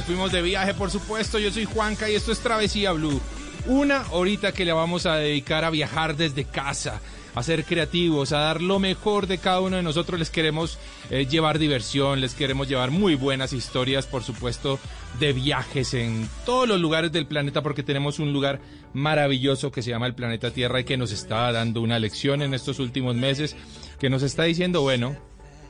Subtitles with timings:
[0.00, 3.20] Nos fuimos de viaje por supuesto, yo soy Juanca y esto es Travesía Blue.
[3.66, 7.02] Una horita que le vamos a dedicar a viajar desde casa,
[7.34, 10.18] a ser creativos, a dar lo mejor de cada uno de nosotros.
[10.18, 10.78] Les queremos
[11.10, 14.78] eh, llevar diversión, les queremos llevar muy buenas historias, por supuesto,
[15.18, 18.58] de viajes en todos los lugares del planeta, porque tenemos un lugar
[18.94, 22.54] maravilloso que se llama el planeta Tierra y que nos está dando una lección en
[22.54, 23.54] estos últimos meses,
[23.98, 25.14] que nos está diciendo, bueno,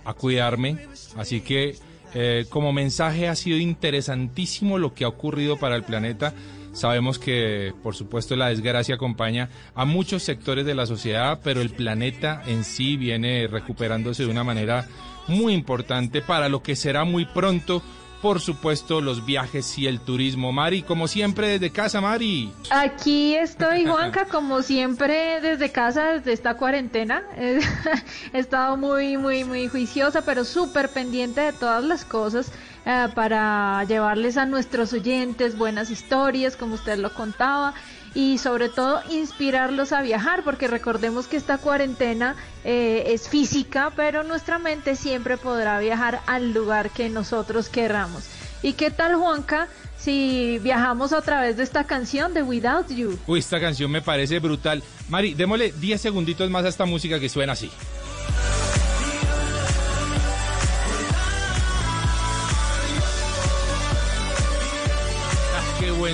[0.04, 0.86] a cuidarme.
[1.16, 6.34] Así que eh, como mensaje ha sido interesantísimo lo que ha ocurrido para el planeta.
[6.72, 11.70] Sabemos que, por supuesto, la desgracia acompaña a muchos sectores de la sociedad, pero el
[11.70, 14.86] planeta en sí viene recuperándose de una manera
[15.26, 17.82] muy importante para lo que será muy pronto,
[18.20, 20.52] por supuesto, los viajes y el turismo.
[20.52, 22.52] Mari, como siempre, desde casa, Mari.
[22.70, 27.22] Aquí estoy, Juanca, como siempre, desde casa, desde esta cuarentena.
[28.32, 32.52] He estado muy, muy, muy juiciosa, pero súper pendiente de todas las cosas
[32.86, 37.74] eh, para llevarles a nuestros oyentes buenas historias, como usted lo contaba,
[38.14, 44.24] y sobre todo inspirarlos a viajar, porque recordemos que esta cuarentena eh, es física, pero
[44.24, 48.24] nuestra mente siempre podrá viajar al lugar que nosotros querramos.
[48.62, 49.68] ¿Y qué tal, Juanca?
[49.96, 53.18] Si viajamos a través de esta canción de Without You.
[53.26, 54.82] Uy, esta canción me parece brutal.
[55.08, 57.70] Mari, démosle 10 segunditos más a esta música que suena así.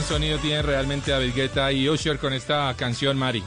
[0.02, 3.42] Sonido tiene realmente David Guetta y Usher con esta canción, Mari.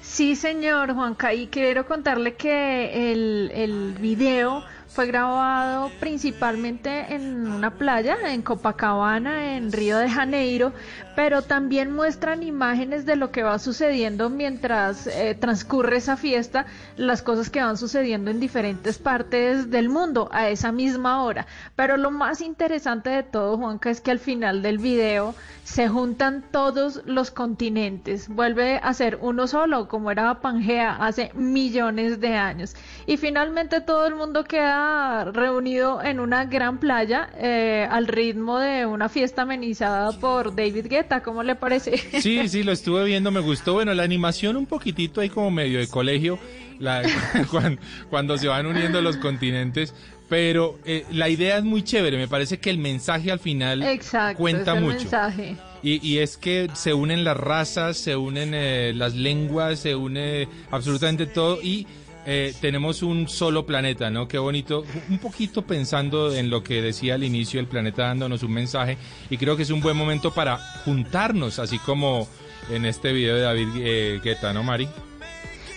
[0.00, 4.64] Sí, señor Juanca, y quiero contarle que el, el video
[4.94, 10.72] fue grabado principalmente en una playa, en Copacabana, en Río de Janeiro,
[11.16, 16.66] pero también muestran imágenes de lo que va sucediendo mientras eh, transcurre esa fiesta,
[16.96, 21.48] las cosas que van sucediendo en diferentes partes del mundo a esa misma hora.
[21.74, 25.34] Pero lo más interesante de todo, Juanca, es que al final del video
[25.64, 32.20] se juntan todos los continentes, vuelve a ser uno solo, como era Pangea hace millones
[32.20, 32.76] de años.
[33.06, 34.83] Y finalmente todo el mundo queda
[35.32, 41.22] reunido en una gran playa eh, al ritmo de una fiesta amenizada por David Guetta.
[41.22, 41.96] ¿Cómo le parece?
[42.20, 43.74] Sí, sí, lo estuve viendo, me gustó.
[43.74, 46.38] Bueno, la animación un poquitito ahí como medio de colegio,
[46.78, 47.02] la,
[47.50, 49.94] cuando, cuando se van uniendo los continentes.
[50.28, 54.38] Pero eh, la idea es muy chévere, me parece que el mensaje al final Exacto,
[54.38, 54.98] cuenta es el mucho.
[55.00, 55.56] mensaje.
[55.82, 60.48] Y, y es que se unen las razas, se unen eh, las lenguas, se une
[60.70, 61.86] absolutamente todo y
[62.26, 64.28] eh, tenemos un solo planeta, ¿no?
[64.28, 64.84] Qué bonito.
[65.10, 68.96] Un poquito pensando en lo que decía al inicio el planeta dándonos un mensaje
[69.30, 72.28] y creo que es un buen momento para juntarnos, así como
[72.70, 74.88] en este video de David eh, Guetta, ¿no, Mari?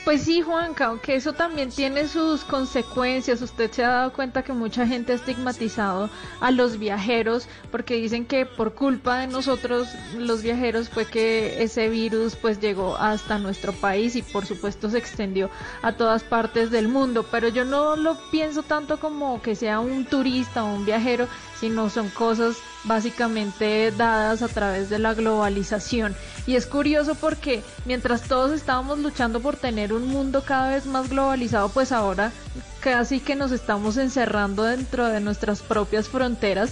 [0.08, 3.42] Pues sí, Juanca, aunque eso también tiene sus consecuencias.
[3.42, 6.10] Usted se ha dado cuenta que mucha gente ha estigmatizado
[6.40, 11.90] a los viajeros porque dicen que por culpa de nosotros, los viajeros, fue que ese
[11.90, 15.50] virus pues llegó hasta nuestro país y por supuesto se extendió
[15.82, 17.26] a todas partes del mundo.
[17.30, 21.28] Pero yo no lo pienso tanto como que sea un turista o un viajero,
[21.60, 22.56] sino son cosas
[22.88, 26.16] básicamente dadas a través de la globalización.
[26.46, 31.10] Y es curioso porque mientras todos estábamos luchando por tener un mundo cada vez más
[31.10, 32.32] globalizado, pues ahora
[32.80, 36.72] casi que nos estamos encerrando dentro de nuestras propias fronteras,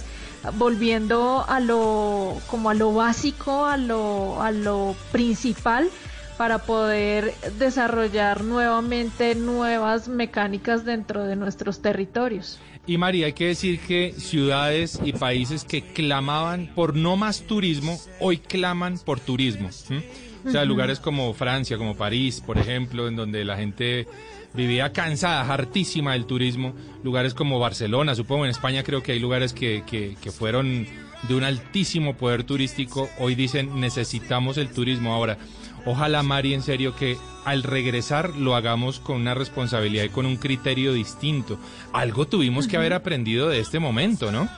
[0.54, 5.90] volviendo a lo como a lo básico, a lo a lo principal
[6.36, 12.58] para poder desarrollar nuevamente nuevas mecánicas dentro de nuestros territorios.
[12.86, 17.98] Y María, hay que decir que ciudades y países que clamaban por no más turismo,
[18.20, 19.70] hoy claman por turismo.
[20.46, 24.06] O sea, lugares como Francia, como París, por ejemplo, en donde la gente
[24.54, 26.74] vivía cansada, hartísima del turismo.
[27.02, 30.86] Lugares como Barcelona, supongo, en España creo que hay lugares que, que, que fueron
[31.28, 33.08] de un altísimo poder turístico.
[33.18, 35.12] Hoy dicen necesitamos el turismo.
[35.12, 35.38] Ahora,
[35.86, 40.36] Ojalá, Mari, en serio, que al regresar lo hagamos con una responsabilidad y con un
[40.36, 41.58] criterio distinto.
[41.92, 44.48] Algo tuvimos que haber aprendido de este momento, ¿no?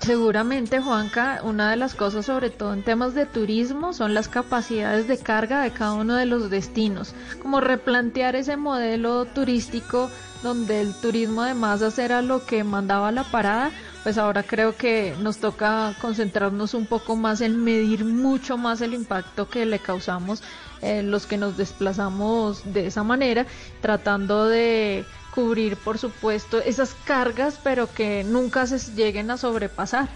[0.00, 5.08] Seguramente, Juanca, una de las cosas, sobre todo en temas de turismo, son las capacidades
[5.08, 7.14] de carga de cada uno de los destinos.
[7.42, 10.10] Como replantear ese modelo turístico
[10.44, 13.72] donde el turismo de masas era lo que mandaba la parada,
[14.04, 18.94] pues ahora creo que nos toca concentrarnos un poco más en medir mucho más el
[18.94, 20.42] impacto que le causamos
[20.82, 23.46] eh, los que nos desplazamos de esa manera,
[23.80, 25.04] tratando de
[25.34, 30.08] cubrir, por supuesto, esas cargas, pero que nunca se lleguen a sobrepasar.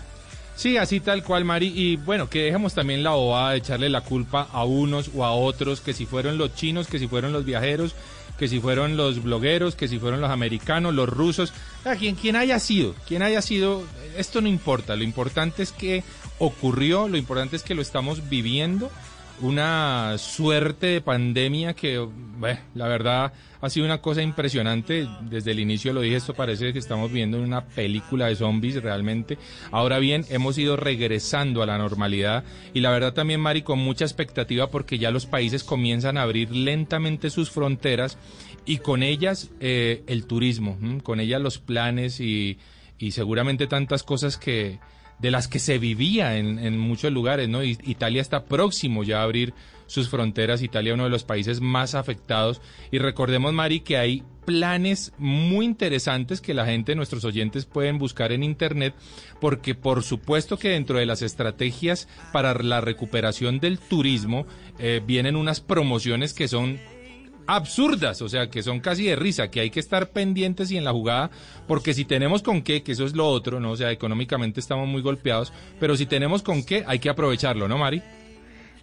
[0.57, 1.73] Sí, así tal cual, Mari.
[1.75, 5.31] Y bueno, que dejemos también la bobada de echarle la culpa a unos o a
[5.31, 7.95] otros, que si fueron los chinos, que si fueron los viajeros,
[8.38, 11.52] que si fueron los blogueros, que si fueron los americanos, los rusos,
[11.85, 13.82] a quien, quien haya sido, quien haya sido,
[14.17, 16.05] esto no importa, lo importante es que
[16.38, 18.90] ocurrió, lo importante es que lo estamos viviendo,
[19.40, 22.06] una suerte de pandemia que,
[22.38, 25.08] bueno, la verdad ha sido una cosa impresionante.
[25.23, 29.38] Desde el inicio lo dije, esto parece que estamos viendo una película de zombies realmente.
[29.70, 32.44] Ahora bien, hemos ido regresando a la normalidad
[32.75, 36.50] y la verdad también, Mari, con mucha expectativa porque ya los países comienzan a abrir
[36.50, 38.19] lentamente sus fronteras
[38.64, 42.58] y con ellas eh, el turismo, con ellas los planes y,
[42.99, 44.79] y seguramente tantas cosas que
[45.19, 47.64] de las que se vivía en, en muchos lugares, ¿no?
[47.64, 49.52] Italia está próximo ya a abrir
[49.88, 52.61] sus fronteras, Italia uno de los países más afectados
[52.93, 58.31] y recordemos Mari que hay planes muy interesantes que la gente, nuestros oyentes pueden buscar
[58.31, 58.94] en internet
[59.40, 64.46] porque por supuesto que dentro de las estrategias para la recuperación del turismo
[64.79, 66.79] eh, vienen unas promociones que son
[67.49, 70.84] absurdas, o sea, que son casi de risa, que hay que estar pendientes y en
[70.84, 71.31] la jugada,
[71.67, 73.70] porque si tenemos con qué, que eso es lo otro, ¿no?
[73.70, 75.50] O sea, económicamente estamos muy golpeados,
[75.81, 78.02] pero si tenemos con qué, hay que aprovecharlo, ¿no, Mari?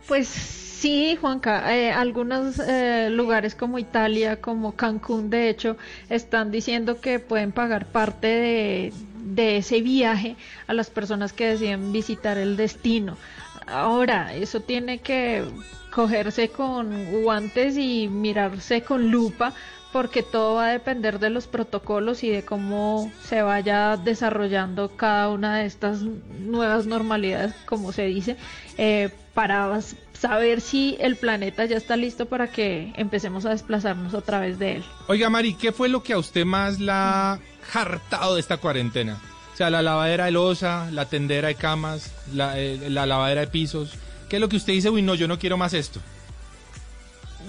[0.08, 5.78] Pues sí, Juanca, eh, algunos eh, lugares como Italia, como Cancún, de hecho,
[6.10, 8.94] están diciendo que pueden pagar parte de,
[9.24, 10.36] de ese viaje
[10.68, 13.18] a las personas que deciden visitar el destino.
[13.66, 15.44] Ahora, eso tiene que
[15.92, 19.54] cogerse con guantes y mirarse con lupa
[19.96, 25.30] porque todo va a depender de los protocolos y de cómo se vaya desarrollando cada
[25.30, 28.36] una de estas nuevas normalidades, como se dice,
[28.78, 29.80] eh, para
[30.12, 34.76] saber si el planeta ya está listo para que empecemos a desplazarnos a través de
[34.76, 34.84] él.
[35.08, 37.40] Oiga, Mari, ¿qué fue lo que a usted más la ha
[37.74, 39.22] hartado de esta cuarentena?
[39.54, 43.48] O sea, la lavadera de losa, la tendera de camas, la, eh, la lavadera de
[43.48, 43.94] pisos.
[44.28, 44.90] ¿Qué es lo que usted dice?
[44.90, 46.02] Uy, no, yo no quiero más esto.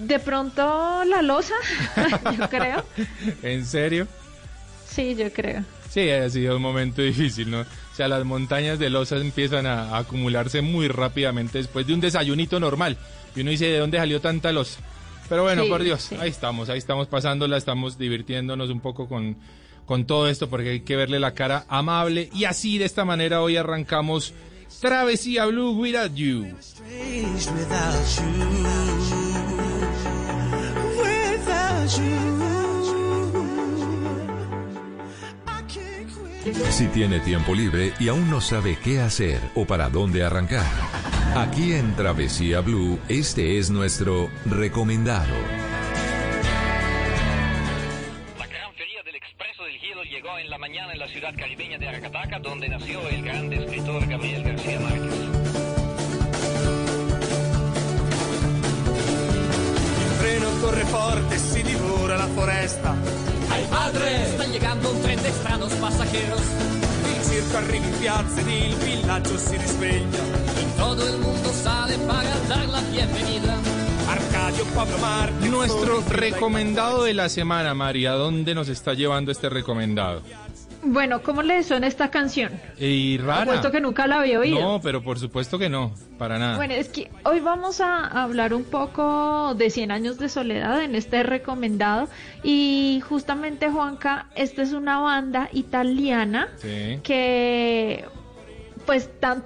[0.00, 1.55] De pronto la losa,
[2.38, 2.85] yo creo.
[3.43, 4.07] ¿En serio?
[4.87, 5.65] Sí, yo creo.
[5.91, 7.61] Sí, ha sido un momento difícil, ¿no?
[7.61, 12.61] O sea, las montañas de losa empiezan a, acumularse muy rápidamente después de un desayunito
[12.61, 12.99] normal.
[13.35, 14.81] Y uno dice, ¿de dónde salió tanta losa?
[15.29, 19.37] Pero bueno, por Dios, ahí estamos, ahí estamos pasándola, estamos divirtiéndonos un poco con,
[19.85, 22.29] con todo esto porque hay que verle la cara amable.
[22.33, 24.35] Y así, de esta manera, hoy arrancamos
[24.81, 26.55] Travesía Blue Without You.
[36.71, 40.66] Si tiene tiempo libre y aún no sabe qué hacer o para dónde arrancar,
[41.37, 45.35] aquí en Travesía Blue, este es nuestro recomendado.
[48.37, 51.78] La gran feria del Expreso del Hielo llegó en la mañana en la ciudad caribeña
[51.78, 55.15] de Aracataca, donde nació el gran escritor Gabriel García Márquez.
[60.61, 62.95] Corre forte, si divora la foresta.
[63.51, 64.23] ¡Ay, padre!
[64.23, 66.41] Está llegando un tren de extraños pasajeros.
[67.17, 70.23] Il circo arriva in piazza ed il villaggio si risveglia.
[70.61, 73.57] Y todo el mundo sale para dar la bienvenida.
[74.09, 74.97] Arcadio, Pablo.
[75.51, 78.13] Nuestro recomendado de la semana, María.
[78.13, 80.23] ¿Dónde nos está llevando este recomendado?
[80.88, 82.52] Bueno, ¿cómo le suena esta canción?
[82.78, 83.45] Y rara.
[83.47, 84.61] Puesto que nunca la había oído.
[84.61, 86.57] No, pero por supuesto que no, para nada.
[86.57, 90.95] Bueno, es que hoy vamos a hablar un poco de 100 años de soledad en
[90.95, 92.09] este recomendado
[92.45, 97.00] y justamente Juanca, esta es una banda italiana Sí.
[97.02, 98.05] que
[98.87, 99.43] pues tan-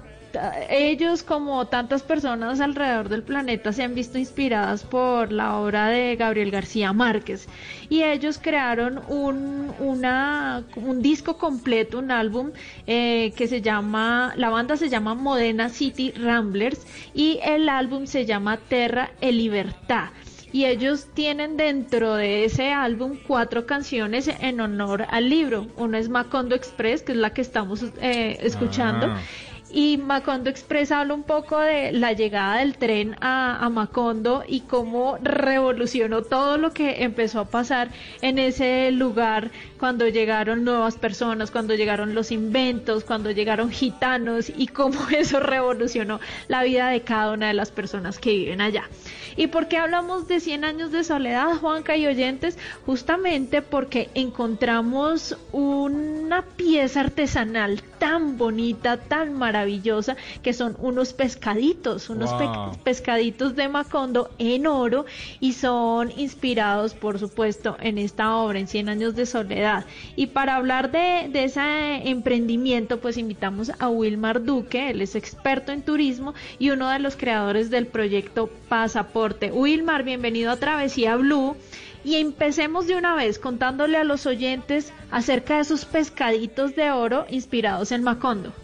[0.69, 6.17] ellos como tantas personas alrededor del planeta se han visto inspiradas por la obra de
[6.17, 7.49] Gabriel García Márquez
[7.89, 12.53] y ellos crearon un, una, un disco completo, un álbum
[12.87, 18.27] eh, que se llama, la banda se llama Modena City Ramblers y el álbum se
[18.27, 20.11] llama Terra e Libertad
[20.53, 25.69] y ellos tienen dentro de ese álbum cuatro canciones en honor al libro.
[25.77, 29.07] Uno es Macondo Express, que es la que estamos eh, escuchando.
[29.07, 29.21] Ah.
[29.73, 34.63] Y Macondo Express habla un poco de la llegada del tren a, a Macondo y
[34.63, 41.51] cómo revolucionó todo lo que empezó a pasar en ese lugar cuando llegaron nuevas personas,
[41.51, 47.33] cuando llegaron los inventos, cuando llegaron gitanos y cómo eso revolucionó la vida de cada
[47.33, 48.89] una de las personas que viven allá.
[49.37, 52.59] ¿Y por qué hablamos de 100 años de soledad, Juanca y oyentes?
[52.85, 59.60] Justamente porque encontramos una pieza artesanal tan bonita, tan maravillosa,
[60.43, 65.05] que son unos pescaditos, unos pe- pescaditos de Macondo en oro
[65.41, 69.85] y son inspirados, por supuesto, en esta obra, en 100 años de soledad.
[70.17, 71.61] Y para hablar de, de ese
[72.09, 77.17] emprendimiento, pues invitamos a Wilmar Duque, él es experto en turismo y uno de los
[77.17, 79.51] creadores del proyecto Pasaporte.
[79.53, 81.57] Wilmar, bienvenido a Travesía Blue.
[82.03, 87.27] Y empecemos de una vez contándole a los oyentes acerca de esos pescaditos de oro
[87.29, 88.55] inspirados en Macondo.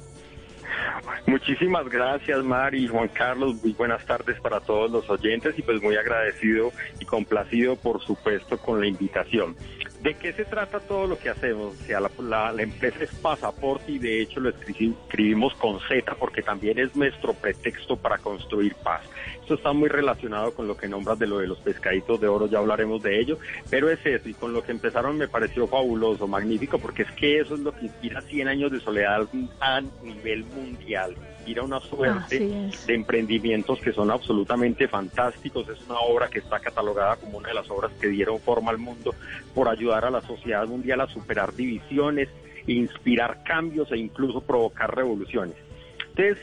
[1.26, 3.56] Muchísimas gracias, Mari y Juan Carlos.
[3.62, 8.58] Muy buenas tardes para todos los oyentes y pues muy agradecido y complacido, por supuesto,
[8.58, 9.56] con la invitación.
[10.02, 11.74] ¿De qué se trata todo lo que hacemos?
[11.80, 12.10] O sea, la,
[12.52, 16.94] la- empresa es Pasaporte y de hecho lo escri- escribimos con Z porque también es
[16.94, 19.02] nuestro pretexto para construir paz.
[19.46, 22.48] Esto está muy relacionado con lo que nombras de lo de los pescaditos de oro,
[22.48, 23.38] ya hablaremos de ello,
[23.70, 27.38] pero es eso y con lo que empezaron me pareció fabuloso, magnífico, porque es que
[27.38, 29.28] eso es lo que inspira 100 años de soledad
[29.60, 31.14] a nivel mundial.
[31.38, 35.68] Inspira una suerte de emprendimientos que son absolutamente fantásticos.
[35.68, 38.78] Es una obra que está catalogada como una de las obras que dieron forma al
[38.78, 39.14] mundo
[39.54, 42.28] por ayudar a la sociedad mundial a superar divisiones,
[42.66, 45.65] inspirar cambios e incluso provocar revoluciones.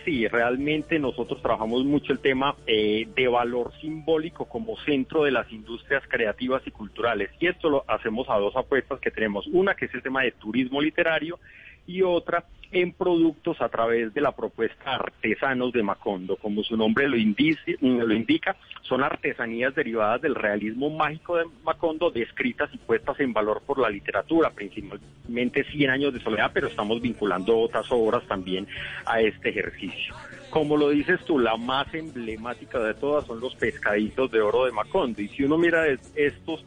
[0.05, 5.51] Sí, realmente nosotros trabajamos mucho el tema eh, de valor simbólico como centro de las
[5.51, 7.31] industrias creativas y culturales.
[7.39, 9.47] Y esto lo hacemos a dos apuestas que tenemos.
[9.47, 11.39] Una que es el tema de turismo literario
[11.87, 16.37] y otra en productos a través de la propuesta Artesanos de Macondo.
[16.37, 22.09] Como su nombre lo, indice- lo indica, son artesanías derivadas del realismo mágico de Macondo,
[22.09, 26.99] descritas y puestas en valor por la literatura, principalmente 100 años de soledad, pero estamos
[26.99, 28.67] vinculando otras obras también
[29.05, 30.15] a este ejercicio.
[30.49, 34.71] Como lo dices tú, la más emblemática de todas son los pescaditos de oro de
[34.71, 35.21] Macondo.
[35.21, 36.65] Y si uno mira es- estos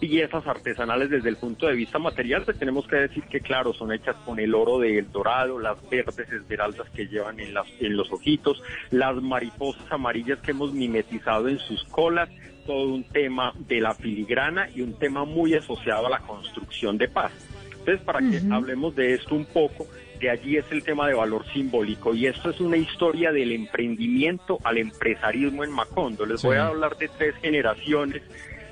[0.00, 3.92] piezas artesanales desde el punto de vista material, pues tenemos que decir que claro, son
[3.92, 8.10] hechas con el oro del dorado, las verdes esmeraldas que llevan en, las, en los
[8.12, 12.28] ojitos, las mariposas amarillas que hemos mimetizado en sus colas,
[12.66, 17.08] todo un tema de la filigrana y un tema muy asociado a la construcción de
[17.08, 17.32] paz.
[17.70, 19.86] Entonces, para que hablemos de esto un poco,
[20.20, 24.58] de allí es el tema de valor simbólico y esto es una historia del emprendimiento
[24.64, 26.26] al empresarismo en Macondo.
[26.26, 28.22] Les voy a hablar de tres generaciones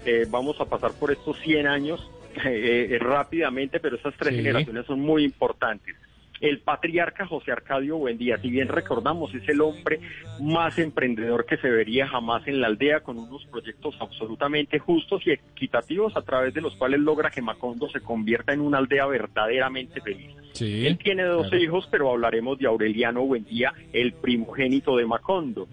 [0.06, 2.10] eh, vamos a pasar por estos 100 años
[2.46, 4.36] eh, eh, rápidamente, pero estas tres Sí.
[4.38, 5.94] generaciones son muy importantes.
[6.38, 10.00] El patriarca José Arcadio Buendía, si bien recordamos, es el hombre
[10.38, 15.30] más emprendedor que se vería jamás en la aldea, con unos proyectos absolutamente justos y
[15.30, 20.02] equitativos a través de los cuales logra que Macondo se convierta en una aldea verdaderamente
[20.02, 20.30] feliz.
[20.52, 20.86] Sí.
[20.86, 21.62] Él tiene dos claro.
[21.64, 25.68] hijos, pero hablaremos de Aureliano Buendía, el primogénito de Macondo.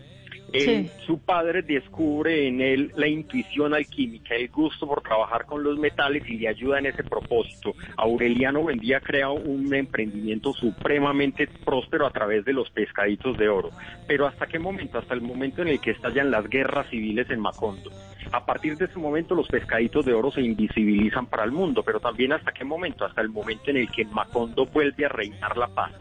[0.53, 0.89] Sí.
[1.05, 6.24] Su padre descubre en él la intuición alquímica, el gusto por trabajar con los metales
[6.29, 7.74] y le ayuda en ese propósito.
[7.98, 13.72] Aureliano Buendía crea un emprendimiento supremamente próspero a través de los pescaditos de oro.
[14.07, 15.00] Pero ¿hasta qué momento?
[15.00, 17.91] Hasta el momento en el que estallan las guerras civiles en Macondo.
[18.31, 22.00] A partir de ese momento los pescaditos de oro se invisibilizan para el mundo, pero
[22.00, 23.05] también hasta qué momento?
[23.05, 25.91] Hasta el momento en el que Macondo vuelve a reinar la paz.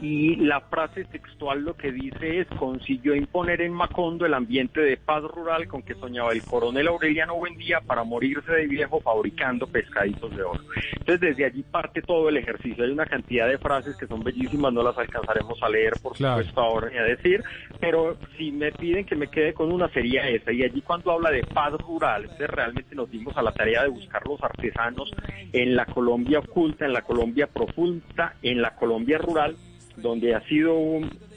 [0.00, 4.96] Y la frase textual lo que dice es consiguió imponer en Macondo el ambiente de
[4.96, 10.34] paz rural con que soñaba el coronel Aureliano Buendía para morirse de viejo fabricando pescaditos
[10.34, 10.60] de oro.
[10.92, 12.84] Entonces desde allí parte todo el ejercicio.
[12.84, 16.60] Hay una cantidad de frases que son bellísimas, no las alcanzaremos a leer por supuesto
[16.60, 17.42] ahora ni a decir,
[17.78, 20.50] pero si me piden que me quede con una sería esa.
[20.50, 23.88] Y allí cuando habla de paz rural, entonces realmente nos dimos a la tarea de
[23.88, 25.10] buscar los artesanos
[25.52, 29.56] en la Colombia oculta, en la Colombia profunda, en la Colombia rural
[30.00, 30.76] donde ha sido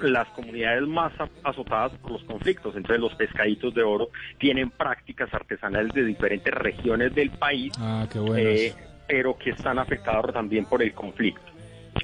[0.01, 2.75] las comunidades más azotadas por los conflictos.
[2.75, 8.19] Entonces los pescaditos de oro tienen prácticas artesanales de diferentes regiones del país, Ah, qué
[8.37, 8.73] eh,
[9.07, 11.41] pero que están afectados también por el conflicto.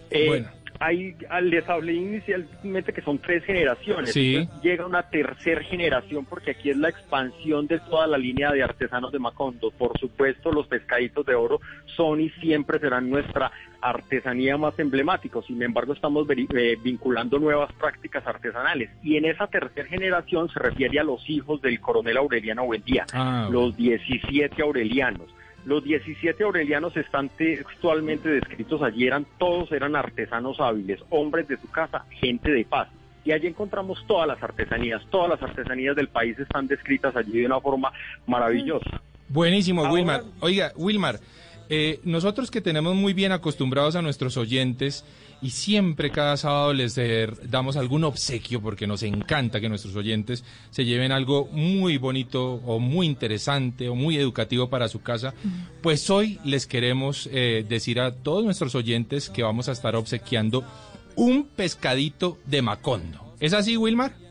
[0.10, 0.48] Eh, Bueno.
[0.82, 4.13] Hay, al- les hablé inicialmente que son tres generaciones.
[4.13, 4.48] Sí.
[4.63, 9.12] Llega una tercera generación porque aquí es la expansión de toda la línea de artesanos
[9.12, 9.72] de Macondo.
[9.72, 11.60] Por supuesto, los pescaditos de oro
[11.98, 15.39] son y siempre serán nuestra artesanía más emblemática.
[15.48, 18.89] Sin embargo, estamos veri- eh, vinculando nuevas prácticas artesanales.
[19.03, 23.48] Y en esa tercera generación se refiere a los hijos del coronel Aureliano Buendía, Ah,
[23.51, 25.27] los 17 Aurelianos.
[25.65, 31.69] Los 17 aurelianos están textualmente descritos allí, eran todos eran artesanos hábiles, hombres de su
[31.69, 32.88] casa, gente de paz.
[33.25, 37.45] Y allí encontramos todas las artesanías, todas las artesanías del país están descritas allí de
[37.45, 37.91] una forma
[38.25, 39.01] maravillosa.
[39.27, 40.21] Buenísimo, Ahora- Wilmar.
[40.39, 41.19] Oiga, Wilmar,
[41.70, 45.06] eh, nosotros que tenemos muy bien acostumbrados a nuestros oyentes
[45.42, 50.44] y siempre cada sábado les eh, damos algún obsequio porque nos encanta que nuestros oyentes
[50.72, 55.34] se lleven algo muy bonito o muy interesante o muy educativo para su casa,
[55.82, 60.64] pues hoy les queremos eh, decir a todos nuestros oyentes que vamos a estar obsequiando
[61.16, 63.36] un pescadito de Macondo.
[63.40, 64.28] ¿Es así, Wilmar?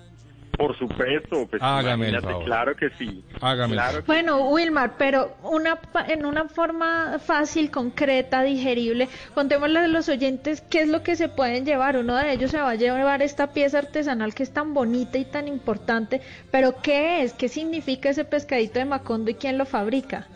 [0.59, 2.45] Por supuesto, pues Hágame el imagínate, favor.
[2.45, 3.25] claro que sí.
[3.41, 9.79] Hágame Claro que Bueno, Wilmar, pero una pa- en una forma fácil, concreta, digerible, contémosle
[9.79, 11.97] a los oyentes qué es lo que se pueden llevar.
[11.97, 15.25] Uno de ellos se va a llevar esta pieza artesanal que es tan bonita y
[15.27, 17.35] tan importante, pero ¿qué es?
[17.35, 20.27] ¿Qué significa ese pescadito de Macondo y quién lo fabrica?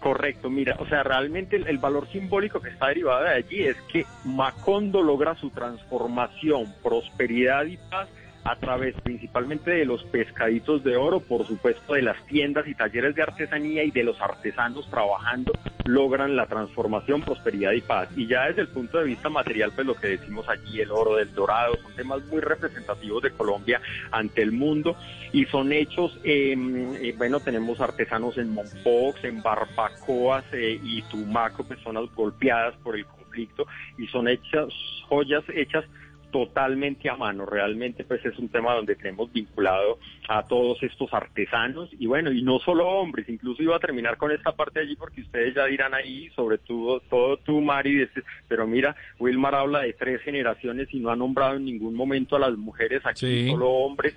[0.00, 3.76] Correcto, mira, o sea, realmente el, el valor simbólico que está derivado de allí es
[3.90, 8.10] que Macondo logra su transformación, prosperidad y paz
[8.44, 13.14] a través principalmente de los pescaditos de oro, por supuesto de las tiendas y talleres
[13.14, 15.52] de artesanía y de los artesanos trabajando,
[15.84, 18.08] logran la transformación, prosperidad y paz.
[18.16, 21.16] Y ya desde el punto de vista material, pues lo que decimos allí, el oro
[21.16, 23.80] del dorado, son temas muy representativos de Colombia
[24.10, 24.96] ante el mundo
[25.32, 26.54] y son hechos, eh,
[27.00, 32.96] eh, bueno, tenemos artesanos en Mompox, en Barbacoas eh, y Tumaco, pues zonas golpeadas por
[32.96, 33.66] el conflicto
[33.98, 34.68] y son hechas
[35.08, 35.84] joyas hechas
[36.34, 37.46] totalmente a mano.
[37.46, 42.42] Realmente pues es un tema donde tenemos vinculado a todos estos artesanos y bueno, y
[42.42, 45.94] no solo hombres, incluso iba a terminar con esta parte allí porque ustedes ya dirán
[45.94, 48.08] ahí, sobre todo, todo tú, Mari,
[48.48, 52.40] pero mira, Wilmar habla de tres generaciones y no ha nombrado en ningún momento a
[52.40, 53.50] las mujeres aquí, Sí.
[53.52, 54.16] solo hombres.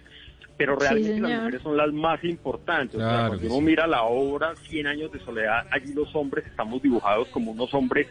[0.58, 2.96] Pero Sí, realmente las mujeres son las más importantes.
[2.96, 3.62] O sea, cuando uno sí.
[3.62, 8.08] mira la obra 100 años de soledad, allí los hombres estamos dibujados como unos hombres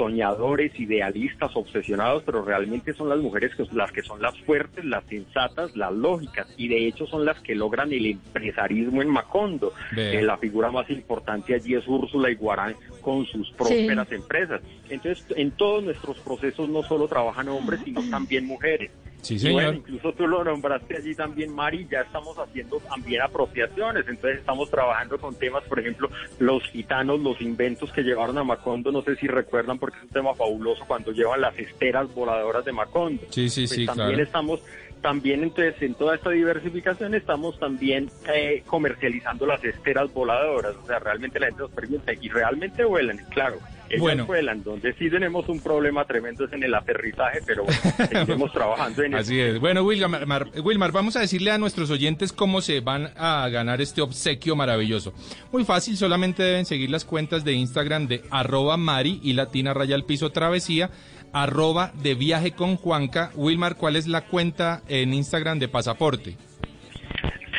[0.00, 5.04] soñadores, idealistas, obsesionados, pero realmente son las mujeres que, las que son las fuertes, las
[5.04, 9.74] sensatas, las lógicas, y de hecho son las que logran el empresarismo en Macondo.
[9.94, 14.62] Eh, la figura más importante allí es Úrsula Iguarán con sus prósperas empresas.
[14.88, 18.90] Entonces, en todos nuestros procesos no solo trabajan hombres, sino también mujeres.
[19.22, 24.40] Sí, bueno, incluso tú lo nombraste allí también, Mari, ya estamos haciendo también apropiaciones, entonces
[24.40, 29.02] estamos trabajando con temas, por ejemplo, los gitanos, los inventos que llevaron a Macondo, no
[29.02, 33.22] sé si recuerdan porque es un tema fabuloso cuando llevan las esteras voladoras de Macondo.
[33.30, 34.22] Sí, sí, Pues sí, también claro.
[34.22, 34.60] estamos
[35.00, 40.98] también entonces en toda esta diversificación estamos también eh, comercializando las esteras voladoras, o sea,
[40.98, 43.58] realmente la gente nos pregunta y realmente vuelan, claro.
[43.90, 44.24] Ellos Bueno.
[44.26, 49.02] vuelan, donde sí tenemos un problema tremendo es en el aterrizaje, pero bueno, seguiremos trabajando
[49.02, 49.20] en eso.
[49.22, 49.58] Así es.
[49.58, 53.80] Bueno, Wilmar, Mar- Wilmar, vamos a decirle a nuestros oyentes cómo se van a ganar
[53.80, 55.12] este obsequio maravilloso.
[55.52, 59.96] Muy fácil, solamente deben seguir las cuentas de Instagram de arroba Mari y Latina Raya
[59.96, 60.90] al Piso Travesía,
[61.32, 63.32] arroba de viaje con Juanca.
[63.34, 66.36] Wilmar, ¿cuál es la cuenta en Instagram de Pasaporte?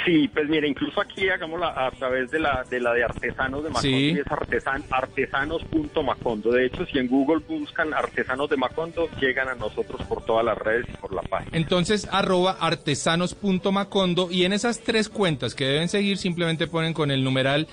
[0.05, 3.69] Sí, pues mira, incluso aquí hagámosla a través de la de la de artesanos de
[3.69, 4.11] Macondo Sí.
[4.15, 6.51] y es artesan, artesanos.macondo.
[6.51, 10.57] De hecho, si en Google buscan artesanos de Macondo, llegan a nosotros por todas las
[10.57, 11.55] redes y por la página.
[11.55, 17.23] Entonces, arroba artesanos.macondo y en esas tres cuentas que deben seguir simplemente ponen con el
[17.23, 17.67] numeral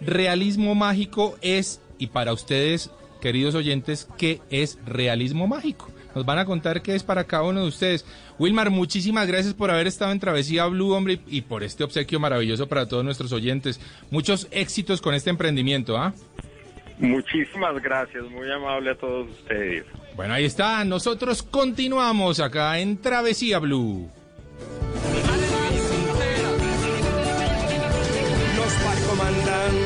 [0.00, 5.90] realismo mágico es, y para ustedes, queridos oyentes, ¿qué es realismo mágico?
[6.14, 8.06] Nos van a contar qué es para cada uno de ustedes.
[8.38, 12.68] Wilmar, muchísimas gracias por haber estado en Travesía Blue, hombre, y por este obsequio maravilloso
[12.68, 13.80] para todos nuestros oyentes.
[14.10, 16.12] Muchos éxitos con este emprendimiento, ¿ah?
[16.98, 19.84] Muchísimas gracias, muy amable a todos ustedes.
[20.14, 20.82] Bueno, ahí está.
[20.84, 24.10] Nosotros continuamos acá en Travesía Blue.
[28.56, 29.85] Los parcomandantes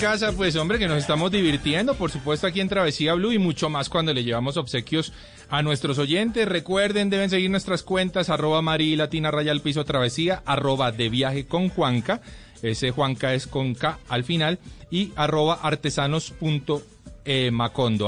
[0.00, 0.32] Casa?
[0.32, 3.90] Pues hombre, que nos estamos divirtiendo, por supuesto, aquí en Travesía Blue y mucho más
[3.90, 5.12] cuando le llevamos obsequios
[5.50, 6.48] a nuestros oyentes.
[6.48, 11.46] Recuerden, deben seguir nuestras cuentas, arroba Mari Latina Raya al Piso Travesía, arroba de viaje
[11.46, 12.22] con Juanca,
[12.62, 14.58] ese Juanca es con K al final,
[14.90, 16.82] y arroba artesanos punto,
[17.26, 17.50] eh.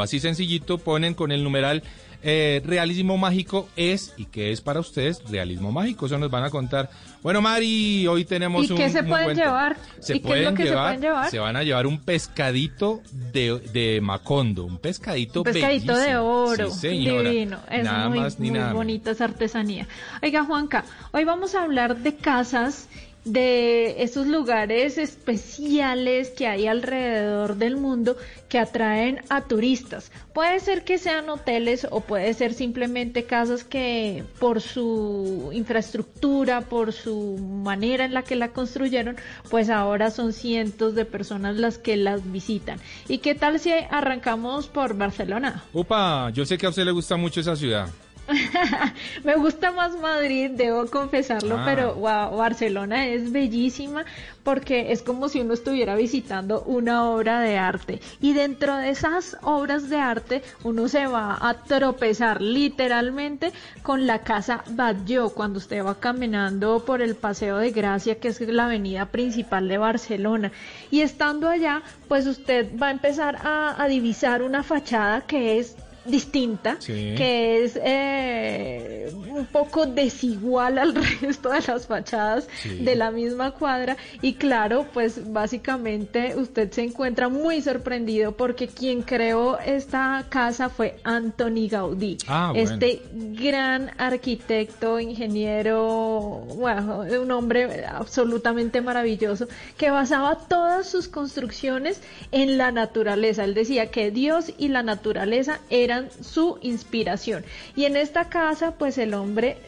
[0.00, 1.82] Así sencillito ponen con el numeral
[2.22, 6.06] eh, realismo mágico es y qué es para ustedes realismo mágico.
[6.06, 6.88] Eso nos van a contar.
[7.22, 8.78] Bueno, Mari, hoy tenemos ¿Y un.
[8.78, 9.76] qué se pueden buen llevar?
[10.00, 11.30] Se ¿Y qué es lo que se pueden llevar?
[11.30, 13.00] se van a llevar un pescadito
[13.32, 17.30] de, de Macondo, un pescadito Un pescadito de oro, Sí, señora.
[17.30, 18.72] divino, es Nada muy, más ni muy nada
[19.12, 19.86] esa artesanía.
[20.22, 22.88] Oiga, Juanca, hoy vamos a hablar de casas,
[23.24, 28.16] de esos lugares especiales que hay alrededor del mundo
[28.48, 30.10] que atraen a turistas.
[30.34, 36.92] Puede ser que sean hoteles o puede ser simplemente casas que por su infraestructura, por
[36.92, 39.16] su manera en la que la construyeron,
[39.50, 42.80] pues ahora son cientos de personas las que las visitan.
[43.08, 45.64] ¿Y qué tal si arrancamos por Barcelona?
[45.72, 47.88] Upa, yo sé que a usted le gusta mucho esa ciudad.
[49.24, 51.62] Me gusta más Madrid, debo confesarlo, Ah.
[51.64, 54.04] pero wow, Barcelona es bellísima
[54.42, 58.00] porque es como si uno estuviera visitando una obra de arte.
[58.20, 64.20] Y dentro de esas obras de arte uno se va a tropezar literalmente con la
[64.20, 69.06] casa Batlló cuando usted va caminando por el Paseo de Gracia, que es la avenida
[69.06, 70.50] principal de Barcelona.
[70.90, 75.76] Y estando allá, pues usted va a empezar a, a divisar una fachada que es
[76.04, 77.14] distinta, Sí.
[77.16, 82.76] que es eh, un poco desigual al resto de las fachadas Sí.
[82.78, 89.02] de la misma cuadra y claro, pues básicamente usted se encuentra muy sorprendido porque quien
[89.02, 92.70] creó esta casa fue Anthony Gaudí, Ah, bueno.
[92.74, 102.00] este gran arquitecto, ingeniero, bueno, un hombre absolutamente maravilloso que basaba todas sus construcciones
[102.32, 103.44] en la naturaleza.
[103.44, 107.44] Él decía que Dios y la naturaleza eran su inspiración.
[107.76, 109.58] Y en esta casa, pues el hombre,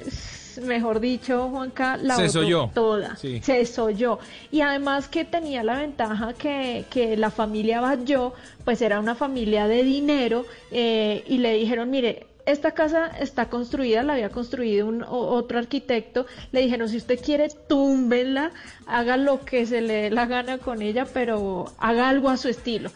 [0.63, 2.29] mejor dicho, Juanca, la Se
[2.75, 3.17] toda.
[3.17, 3.41] Sí.
[3.43, 4.19] Se solló.
[4.51, 8.35] Y además que tenía la ventaja que, que la familia Batlló,
[8.65, 14.03] pues era una familia de dinero eh, y le dijeron, mire, esta casa está construida,
[14.03, 16.27] la había construido un, otro arquitecto.
[16.53, 18.51] Le dijeron, si usted quiere, túmbela,
[18.87, 22.49] haga lo que se le dé la gana con ella, pero haga algo a su
[22.49, 22.91] estilo.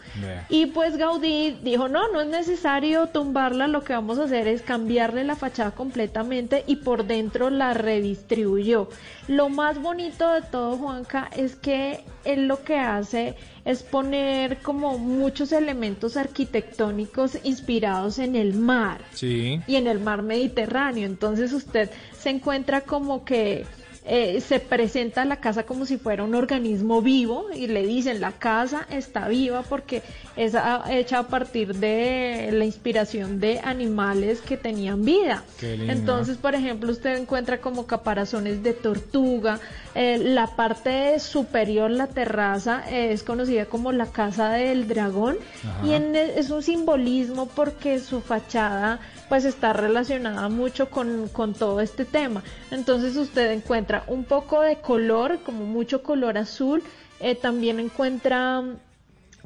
[0.49, 4.61] Y pues Gaudí dijo, no, no es necesario tumbarla, lo que vamos a hacer es
[4.61, 8.89] cambiarle la fachada completamente y por dentro la redistribuyó.
[9.27, 14.97] Lo más bonito de todo, Juanca, es que él lo que hace es poner como
[14.97, 19.59] muchos elementos arquitectónicos inspirados en el mar Sí.
[19.67, 21.05] y en el mar Mediterráneo.
[21.05, 23.65] Entonces usted se encuentra como que
[24.05, 28.31] eh, se presenta la casa como si fuera un organismo vivo y le dicen la
[28.31, 30.01] casa está viva porque
[30.35, 30.53] es
[30.89, 35.43] hecha a partir de la inspiración de animales que tenían vida.
[35.61, 39.59] Entonces, por ejemplo, usted encuentra como caparazones de tortuga,
[39.95, 45.85] eh, la parte superior, la terraza, eh, es conocida como la casa del dragón Ajá.
[45.85, 51.79] y en- es un simbolismo porque su fachada pues está relacionada mucho con, con todo
[51.79, 52.43] este tema.
[52.71, 56.81] Entonces usted encuentra un poco de color, como mucho color azul,
[57.19, 58.77] eh, también encuentra mm,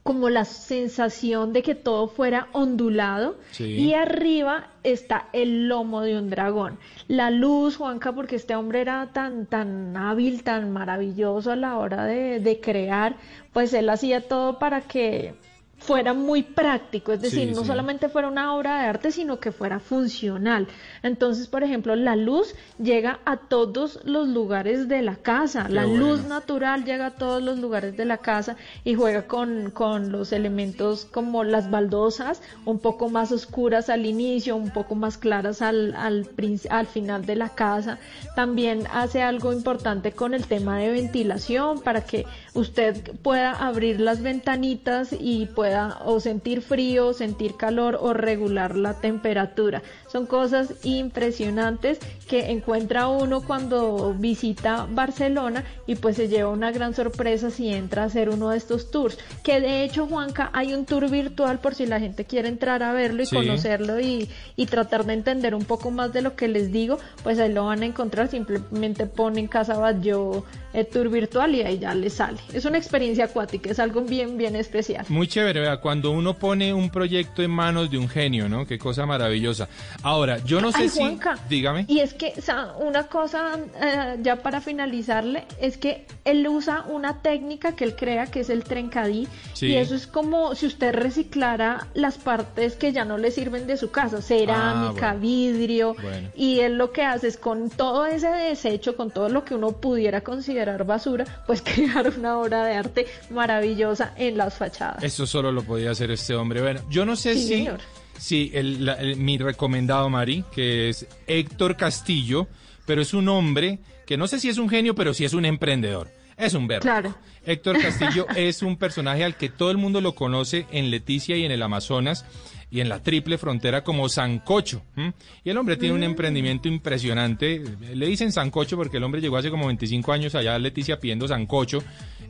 [0.04, 3.64] como la sensación de que todo fuera ondulado Sí.
[3.64, 6.78] y arriba está el lomo de un dragón.
[7.08, 12.06] La luz, Juanca, porque este hombre era tan, tan hábil, tan maravilloso a la hora
[12.06, 13.16] de, de crear,
[13.54, 15.36] pues él hacía todo para que
[15.80, 17.68] fuera muy práctico, es decir, Sí, no sí.
[17.68, 20.66] solamente fuera una obra de arte, sino que fuera funcional.
[21.02, 25.86] Entonces, por ejemplo, la luz llega a todos los lugares de la casa, Qué la
[25.86, 26.06] bueno.
[26.08, 28.56] luz natural llega a todos los lugares de la casa
[28.86, 34.56] y juega con, con los elementos como las baldosas, un poco más oscuras al inicio,
[34.56, 36.30] un poco más claras al, al,
[36.70, 37.98] al final de la casa.
[38.38, 44.22] También hace algo importante con el tema de ventilación para que usted pueda abrir las
[44.22, 45.63] ventanitas y pueda
[46.06, 49.82] o sentir frío, sentir calor o regular la temperatura.
[50.14, 51.98] Son cosas impresionantes
[52.30, 58.04] que encuentra uno cuando visita Barcelona y pues se lleva una gran sorpresa si entra
[58.04, 59.18] a hacer uno de estos tours.
[59.44, 62.94] Que de hecho, Juanca, hay un tour virtual por si la gente quiere entrar a
[62.94, 63.36] verlo y Sí.
[63.36, 67.40] conocerlo y, y tratar de entender un poco más de lo que les digo, pues
[67.40, 68.30] ahí lo van a encontrar.
[68.30, 72.38] Simplemente ponen Casa Batlló eh, tour virtual y ahí ya les sale.
[72.54, 75.06] Es una experiencia acuática, es algo bien, bien especial.
[75.10, 78.68] Muy chévere, vea, cuando uno pone un proyecto en manos de un genio, ¿no?
[78.68, 79.68] Qué cosa maravillosa.
[80.04, 81.20] Ahora, yo no sé Ay, si...
[81.50, 81.86] Dígame.
[81.88, 86.86] Y es que o sea, una cosa, eh, ya para finalizarle, es que él usa
[86.90, 89.28] una técnica que él crea que es el trencadí.
[89.54, 89.68] Sí.
[89.68, 93.78] Y eso es como si usted reciclara las partes que ya no le sirven de
[93.78, 95.20] su casa, cerámica, Ah, bueno.
[95.22, 95.96] vidrio.
[96.02, 96.30] Bueno.
[96.36, 99.72] Y él lo que hace es con todo ese desecho, con todo lo que uno
[99.72, 105.04] pudiera considerar basura, pues crear una obra de arte maravillosa en las fachadas.
[105.04, 106.62] Eso solo lo podía hacer este hombre.
[106.62, 107.80] Bueno, yo no sé Sí, si, señor.
[108.24, 112.48] Si el, la- el- mi recomendado, Mari, que es Héctor Castillo,
[112.86, 115.46] pero es un hombre que no sé si es un genio, pero sí es un
[115.46, 116.10] emprendedor.
[116.38, 116.84] Es un verbo.
[116.84, 117.16] Claro.
[117.46, 121.44] Héctor Castillo es un personaje al que todo el mundo lo conoce en Leticia y
[121.46, 122.26] en el Amazonas
[122.74, 124.82] y en la triple frontera como Sancocho.
[124.98, 125.14] ¿m?
[125.44, 127.62] Y el hombre tiene un emprendimiento impresionante.
[127.94, 131.28] Le dicen Sancocho porque el hombre llegó hace como 25 años allá a Leticia pidiendo
[131.28, 131.84] Sancocho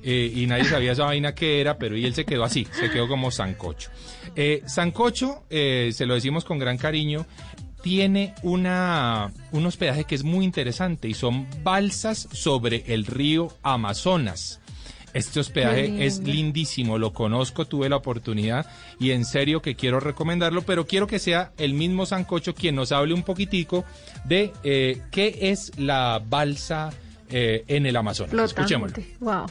[0.03, 2.91] eh, y nadie sabía esa vaina que era, pero y él se quedó así, se
[2.91, 3.89] quedó como Sancocho.
[4.36, 7.25] Eh, Sancocho, eh, se lo decimos con gran cariño,
[7.82, 14.60] tiene una, un hospedaje que es muy interesante y son balsas sobre el río Amazonas.
[15.13, 18.65] Este hospedaje es lindísimo, lo conozco, tuve la oportunidad
[18.99, 22.91] y en serio que quiero recomendarlo, pero quiero que sea el mismo Sancocho quien nos
[22.91, 23.86] hable un poquitico
[24.26, 26.91] de eh, qué es la balsa
[27.30, 28.34] eh, en el Amazonas.
[28.34, 28.95] Escuchémoslo.
[28.95, 29.17] Flotante.
[29.19, 29.45] Wow.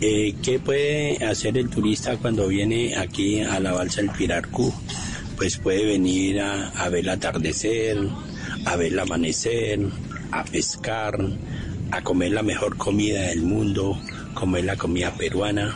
[0.00, 4.72] Eh, ¿Qué puede hacer el turista cuando viene aquí a la balsa del Pirarcú?
[5.36, 7.98] Pues puede venir a, a ver el atardecer,
[8.64, 9.80] a ver el amanecer,
[10.30, 11.18] a pescar,
[11.90, 14.00] a comer la mejor comida del mundo,
[14.34, 15.74] comer la comida peruana,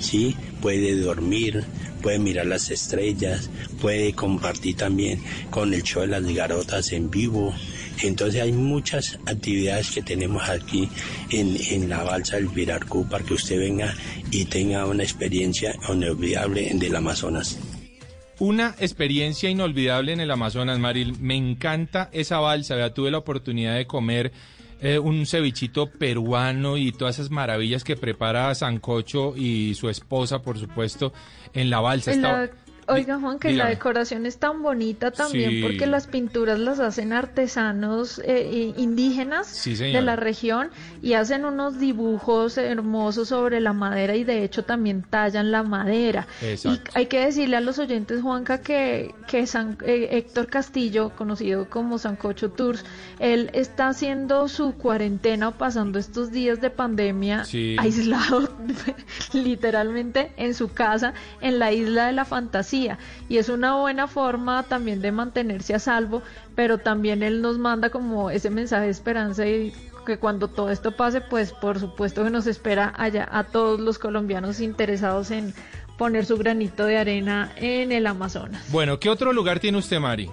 [0.00, 0.36] ¿sí?
[0.60, 1.64] Puede dormir,
[2.02, 3.48] puede mirar las estrellas,
[3.80, 7.54] puede compartir también con el show de las garotas en vivo.
[8.02, 10.88] Entonces hay muchas actividades que tenemos aquí
[11.30, 13.94] en, en la balsa del Virarcú para que usted venga
[14.30, 17.58] y tenga una experiencia inolvidable del Amazonas.
[18.38, 21.16] Una experiencia inolvidable en el Amazonas, Maril.
[21.20, 22.74] Me encanta esa balsa.
[22.74, 24.32] Vea, tuve la oportunidad de comer
[24.82, 30.58] eh, un cevichito peruano y todas esas maravillas que prepara Sancocho y su esposa, por
[30.58, 31.12] supuesto,
[31.54, 32.12] en la balsa.
[32.12, 32.50] En la-
[32.88, 35.62] oiga, Juan, que la decoración es tan bonita también Sí.
[35.62, 40.70] porque las pinturas las hacen artesanos eh, indígenas Sí, de la región
[41.02, 46.26] y hacen unos dibujos hermosos sobre la madera y de hecho también tallan la madera.
[46.42, 46.90] Exacto.
[46.94, 51.68] Y hay que decirle a los oyentes, Juanca, que, que San- eh, Héctor Castillo, conocido
[51.70, 52.84] como Sancocho Tours,
[53.18, 57.76] él está haciendo su cuarentena o pasando estos días de pandemia Sí.
[57.78, 58.48] aislado
[59.32, 64.62] literalmente en su casa en la isla de la fantasía y es una buena forma
[64.62, 66.22] también de mantenerse a salvo
[66.54, 69.72] pero también él nos manda como ese mensaje de esperanza y
[70.06, 73.98] que cuando todo esto pase pues por supuesto que nos espera allá a todos los
[73.98, 75.54] colombianos interesados en
[75.98, 78.64] poner su granito de arena en el Amazonas.
[78.72, 80.28] Bueno, ¿qué otro lugar tiene usted, Mari?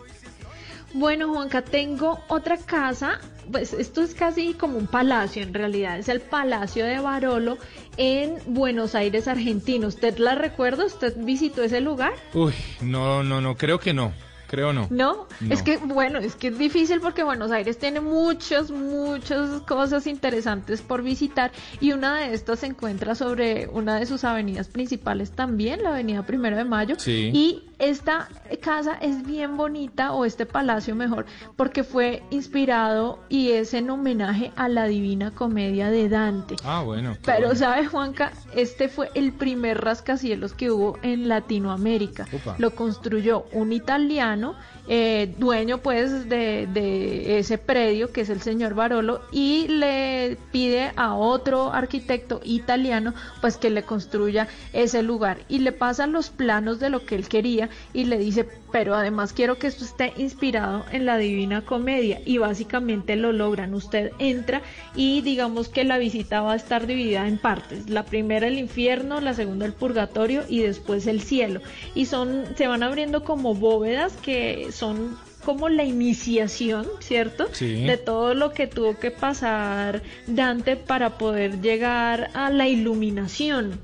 [0.93, 3.19] Bueno, Juanca, tengo otra casa,
[3.51, 7.57] pues esto es casi como un palacio en realidad, es el Palacio de Barolo
[7.97, 9.88] en Buenos Aires, Argentina.
[9.88, 10.85] ¿Usted la recuerda?
[10.85, 12.13] ¿Usted visitó ese lugar?
[12.33, 14.13] Uy, no, no, no, creo que no.
[14.47, 14.88] Creo no.
[14.89, 15.53] No, No.
[15.53, 20.81] es que bueno, es que es difícil porque Buenos Aires tiene muchas, muchas cosas interesantes
[20.81, 25.83] por visitar y una de estas se encuentra sobre una de sus avenidas principales también,
[25.83, 27.29] la avenida Primero de Mayo, Sí.
[27.31, 28.27] y esta
[28.61, 34.51] casa es bien bonita, o este palacio mejor, porque fue inspirado y es en homenaje
[34.55, 36.55] a la Divina Comedia de Dante.
[36.63, 37.15] Ah, bueno.
[37.25, 37.55] Pero, bueno.
[37.55, 38.31] ¿sabes, Juanca?
[38.53, 42.27] Este fue el primer rascacielos que hubo en Latinoamérica.
[42.57, 44.55] Lo construyó un italiano,
[44.87, 50.91] eh, dueño pues de, de ese predio, que es el señor Barolo, y le pide
[50.95, 55.39] a otro arquitecto italiano pues que le construya ese lugar.
[55.47, 59.34] Y le pasa los planos de lo que él quería y le dice, pero además
[59.34, 62.21] quiero que esto esté inspirado en la Divina Comedia.
[62.25, 63.73] Y básicamente lo logran.
[63.73, 64.62] Usted entra
[64.95, 67.89] y digamos que la visita va a estar dividida en partes.
[67.89, 71.62] La primera el infierno, la segunda el purgatorio y después el cielo.
[71.95, 77.47] Y son, se van abriendo como bóvedas que son como la iniciación, ¿cierto?
[77.54, 77.84] Sí.
[77.86, 83.80] De todo lo que tuvo que pasar Dante para poder llegar a la iluminación.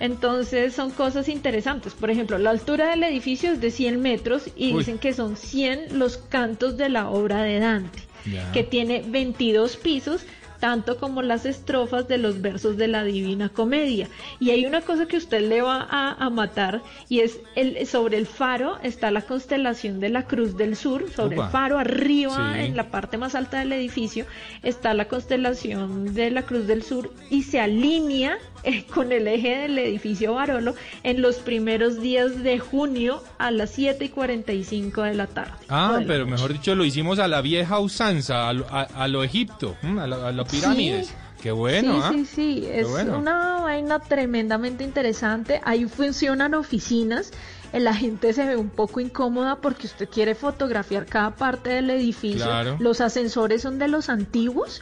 [0.00, 1.94] Entonces son cosas interesantes.
[1.94, 4.78] Por ejemplo, la altura del edificio es de 100 metros y Uy.
[4.78, 8.52] dicen que son 100 los cantos de la obra de Dante, Ya.
[8.52, 10.22] que tiene 22 pisos
[10.64, 14.08] tanto como las estrofas de los versos de la Divina Comedia.
[14.40, 18.16] Y hay una cosa que usted le va a, a matar y es el, sobre
[18.16, 22.60] el faro está la constelación de la Cruz del Sur, sobre el faro arriba Sí.
[22.60, 24.24] en la parte más alta del edificio
[24.62, 29.58] está la constelación de la Cruz del Sur y se alinea eh, con el eje
[29.58, 35.14] del edificio Barolo en los primeros días de junio a las 7 y 45 de
[35.14, 35.52] la tarde.
[35.68, 39.22] Ah, pero mejor dicho, lo hicimos a la vieja usanza, a lo, a, a lo
[39.22, 41.06] Egipto, a, lo- a las pirámides.
[41.08, 41.14] Sí.
[41.42, 42.10] Qué bueno, sí, ¿ah?
[42.14, 43.18] sí, sí, es bueno.
[43.18, 45.60] una vaina tremendamente interesante.
[45.64, 47.32] Ahí funcionan oficinas.
[47.74, 51.90] eh, La gente se ve un poco incómoda porque usted quiere fotografiar cada parte del
[51.90, 52.46] edificio.
[52.46, 52.76] Claro.
[52.78, 54.80] Los ascensores son de los antiguos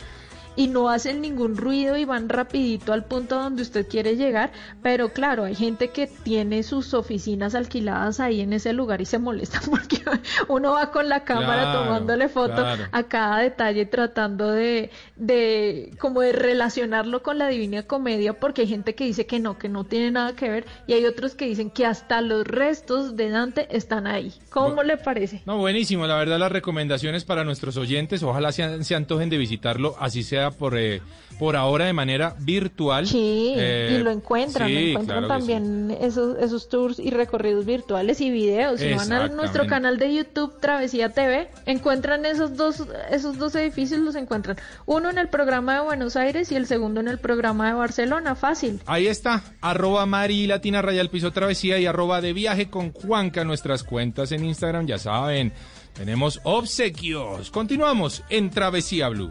[0.56, 5.12] y no hacen ningún ruido y van rapidito al punto donde usted quiere llegar, pero
[5.12, 9.60] claro, hay gente que tiene sus oficinas alquiladas ahí en ese lugar y se molesta
[9.70, 10.02] porque
[10.48, 12.84] uno va con la cámara Claro, tomándole foto claro.
[12.90, 18.68] a cada detalle tratando de, de como de relacionarlo con la Divina Comedia porque hay
[18.68, 21.46] gente que dice que no, que no tiene nada que ver y hay otros que
[21.46, 24.32] dicen que hasta los restos de Dante están ahí.
[24.50, 25.42] ¿Cómo le parece?
[25.46, 26.06] No, buenísimo.
[26.06, 30.41] La verdad, las recomendaciones para nuestros oyentes, ojalá se, se antojen de visitarlo, así sea
[30.50, 31.00] por, eh,
[31.38, 33.06] por ahora de manera virtual.
[33.06, 35.48] Sí, Eh, y lo encuentran, sí, encuentran claro que sí.
[35.52, 38.80] también esos, esos tours y recorridos virtuales y videos.
[38.80, 44.00] Si van a nuestro canal de YouTube Travesía TV, encuentran esos dos, esos dos edificios,
[44.00, 44.56] los encuentran.
[44.86, 48.34] Uno en el programa de Buenos Aires y el segundo en el programa de Barcelona,
[48.34, 48.80] fácil.
[48.86, 53.82] Ahí está, arroba Mari Latina Rayal Piso Travesía y arroba de viaje con Juanca, nuestras
[53.82, 55.52] cuentas en Instagram, ya saben.
[55.94, 57.50] Tenemos obsequios.
[57.50, 59.30] Continuamos en Travesía Blue.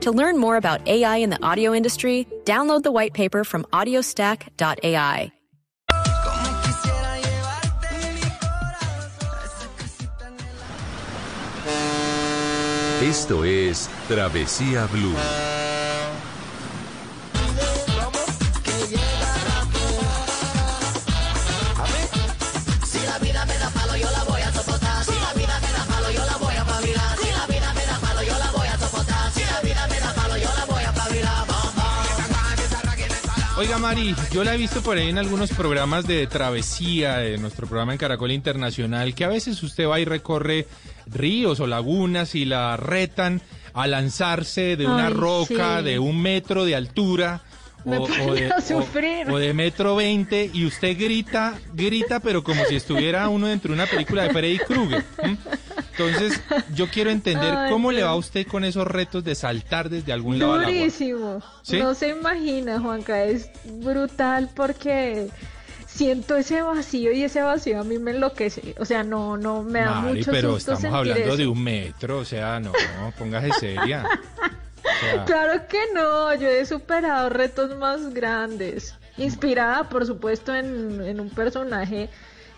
[0.00, 5.32] To learn more about AI in the audio industry, download the white paper from audiostack.ai.
[13.02, 15.14] Esto es Travesía Blue.
[33.58, 37.66] Oiga, Mari, yo la he visto por ahí en algunos programas de travesía de nuestro
[37.66, 40.66] programa en Caracol Internacional, que a veces usted va y recorre
[41.06, 43.40] ríos o lagunas y la retan
[43.72, 45.84] a lanzarse de una Ay, roca sí.
[45.84, 47.40] de un metro de altura.
[47.86, 49.30] Me pone a sufrir.
[49.30, 53.74] o de metro veinte y usted grita, grita, pero como si estuviera uno dentro de
[53.80, 55.04] una película de Freddy Krueger.
[55.98, 56.40] Entonces,
[56.74, 60.12] yo quiero entender Ay, cómo le va a usted con esos retos de saltar desde
[60.12, 60.72] algún lado al agua.
[60.72, 61.42] Durísimo.
[61.62, 61.78] ¿Sí?
[61.78, 65.28] No se imagina, Juanca, es brutal porque
[65.86, 68.74] siento ese vacío y ese vacío a mí me enloquece.
[68.78, 71.36] O sea, no, no, me da Mari, mucho pero susto estamos hablando eso.
[71.36, 72.72] de un metro, o sea, no,
[73.18, 74.04] póngase seria.
[74.86, 78.94] O sea, Claro que no, yo he superado retos más grandes.
[79.18, 82.08] Inspirada, por supuesto, en, en un personaje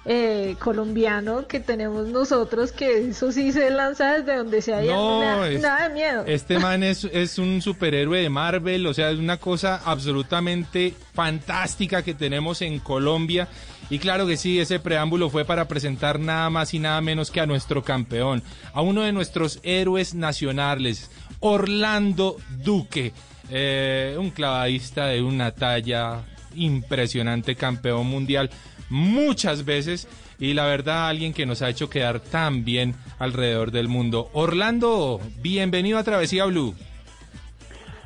[0.05, 5.45] eh, colombiano que tenemos nosotros, que eso sí se lanza desde donde se haya No,
[5.45, 6.25] es- nada de miedo.
[6.27, 12.03] Este man es, es un superhéroe de Marvel, o sea, es una cosa absolutamente fantástica
[12.03, 13.49] que tenemos en Colombia.
[13.91, 17.41] Y claro que sí, ese preámbulo fue para presentar nada más y nada menos que
[17.41, 18.43] a nuestro campeón,
[18.73, 21.11] a uno de nuestros héroes nacionales,
[21.41, 23.13] Orlando Duque,
[23.51, 26.23] eh, un clavadista de una talla
[26.55, 28.51] impresionante, campeón mundial
[28.91, 30.09] muchas veces
[30.39, 34.31] y la verdad alguien que nos ha hecho quedar tan bien alrededor del mundo.
[34.33, 36.75] Orlando, bienvenido a Travesía Blue.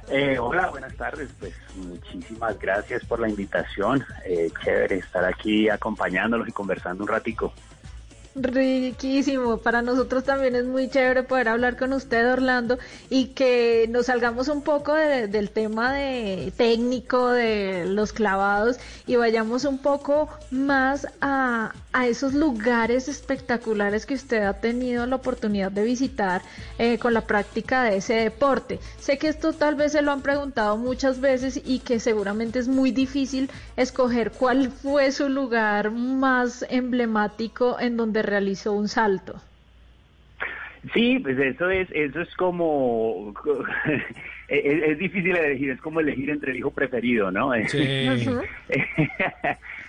[0.08, 1.30] Eh, hola, buenas tardes.
[1.38, 4.04] Pues muchísimas gracias por la invitación.
[4.26, 7.52] Eh, chévere estar aquí acompañándolos y conversando un ratico.
[8.34, 12.78] Riquísimo, para nosotros también es muy chévere poder hablar con usted, Orlando,
[13.10, 19.16] y que nos salgamos un poco de- del tema de técnico de los clavados y
[19.16, 25.70] vayamos un poco más a, a esos lugares espectaculares que usted ha tenido la oportunidad
[25.70, 26.43] de visitar
[26.78, 28.78] eh, con la práctica de ese deporte.
[28.99, 32.68] Sé que esto tal vez se lo han preguntado muchas veces y que seguramente es
[32.68, 39.40] muy difícil escoger cuál fue su lugar más emblemático en donde realizó un salto.
[40.95, 43.32] Sí, pues eso es, eso es como,
[44.49, 47.53] es, es difícil elegir, es como elegir entre el hijo preferido, ¿no?
[47.68, 47.78] Sí.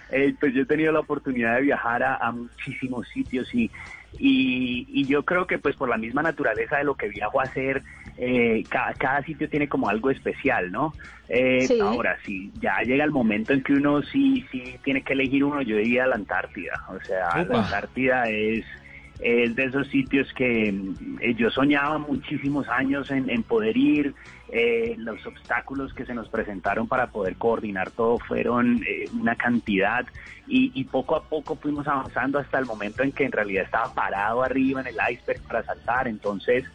[0.10, 3.72] Eh, pues yo he tenido la oportunidad de viajar a, a muchísimos sitios y,
[4.18, 7.46] y, y yo creo que pues por la misma naturaleza de lo que viajo a
[7.46, 7.84] hacer,
[8.18, 10.96] eh, ca- cada, sitio tiene como algo especial, ¿no?
[11.28, 11.80] Eh, Sí.
[11.82, 15.62] Ahora, sí, ya llega el momento en que uno sí, sí tiene que elegir uno,
[15.62, 17.54] yo diría la Antártida, o sea, Opa.
[17.54, 18.66] la Antártida es
[19.20, 20.70] es de esos sitios que
[21.22, 24.14] eh, yo soñaba muchísimos años en, en poder ir.
[24.56, 30.06] Eh, los obstáculos que se nos presentaron para poder coordinar todo fueron eh, una cantidad
[30.48, 33.92] y, y poco a poco fuimos avanzando hasta el momento en que en realidad estaba
[33.96, 36.08] parado arriba en el iceberg para saltar.
[36.08, 36.66] Entonces,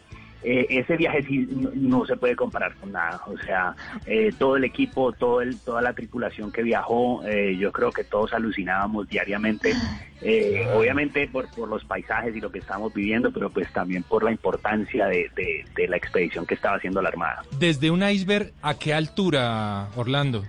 [0.43, 3.21] eh, ese viaje sí no, no se puede comparar con nada.
[3.27, 3.75] O sea,
[4.05, 8.03] eh, todo el equipo, todo el, toda la tripulación que viajó, eh, yo creo que
[8.03, 9.73] todos alucinábamos diariamente.
[10.21, 14.23] Eh, obviamente por, por los paisajes y lo que estamos viviendo, pero pues también por
[14.23, 17.43] la importancia de, de- de la expedición que estaba haciendo la Armada.
[17.57, 20.43] Desde un iceberg, ¿a qué altura, Orlando?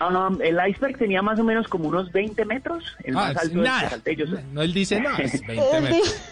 [0.00, 3.36] No, no, el iceberg tenía más o menos como unos 20 metros, el Ah, más
[3.36, 3.90] alto del que nada.
[3.90, 4.24] salté yo.
[4.52, 6.22] No, él dice, no, es 20 metros.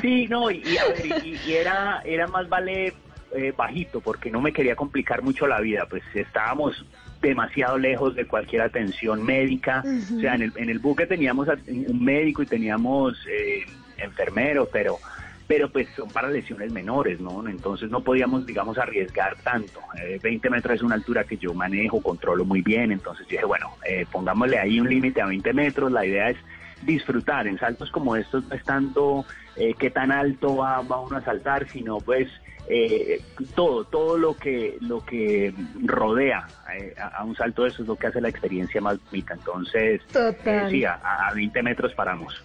[0.00, 2.94] Sí, no, y, y a ver, y, era, era más vale
[3.34, 6.84] eh, bajito, porque no me quería complicar mucho la vida, pues estábamos
[7.20, 9.84] demasiado lejos de cualquier atención médica,
[10.16, 13.64] o sea, en el, en el buque teníamos un médico y teníamos eh,
[13.98, 14.98] enfermero, pero
[15.46, 17.46] pero pues son para lesiones menores, ¿no?
[17.46, 19.80] Entonces no podíamos, digamos, arriesgar tanto.
[20.02, 23.70] Eh, 20 metros es una altura que yo manejo, controlo muy bien, entonces dije, bueno,
[23.86, 26.38] eh, pongámosle ahí un límite a 20 metros, la idea es
[26.82, 29.24] disfrutar en saltos como estos, no es tanto
[29.56, 32.28] eh, qué tan alto va, va uno a saltar, sino pues
[32.68, 33.20] eh,
[33.54, 35.52] todo, todo lo que lo que
[35.84, 38.98] rodea eh, a, a un salto de eso es lo que hace la experiencia más
[39.10, 39.34] bonita.
[39.34, 42.42] Entonces, eh, sí, a, a 20 metros paramos.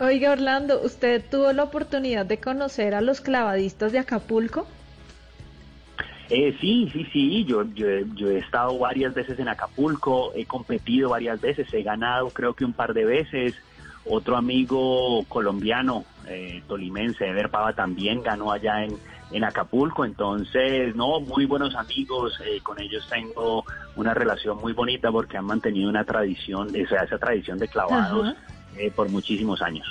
[0.00, 4.66] Oiga, Orlando, ¿usted tuvo la oportunidad de conocer a los clavadistas de Acapulco?
[6.30, 11.10] Eh, sí, sí, sí, yo, yo, yo he estado varias veces en Acapulco, he competido
[11.10, 13.54] varias veces, he ganado creo que un par de veces.
[14.04, 18.96] Otro amigo colombiano, eh, tolimense, Ever Pava, también ganó allá en,
[19.30, 20.04] en Acapulco.
[20.04, 23.64] Entonces, no, muy buenos amigos, eh, con ellos tengo
[23.94, 28.34] una relación muy bonita porque han mantenido una tradición, o sea, esa tradición de clavados
[28.76, 29.86] eh, por muchísimos años.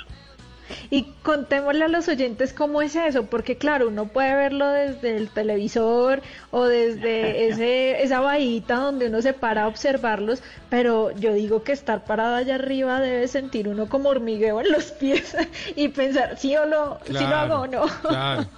[0.90, 5.28] Y contémosle a los oyentes cómo es eso, porque claro, uno puede verlo desde el
[5.28, 11.62] televisor o desde ese, esa bahita donde uno se para a observarlos, pero yo digo
[11.62, 15.36] que estar parado allá arriba debe sentir uno como hormigueo en los pies
[15.76, 17.86] y pensar si o lo, si lo hago o no.
[18.02, 18.46] Claro.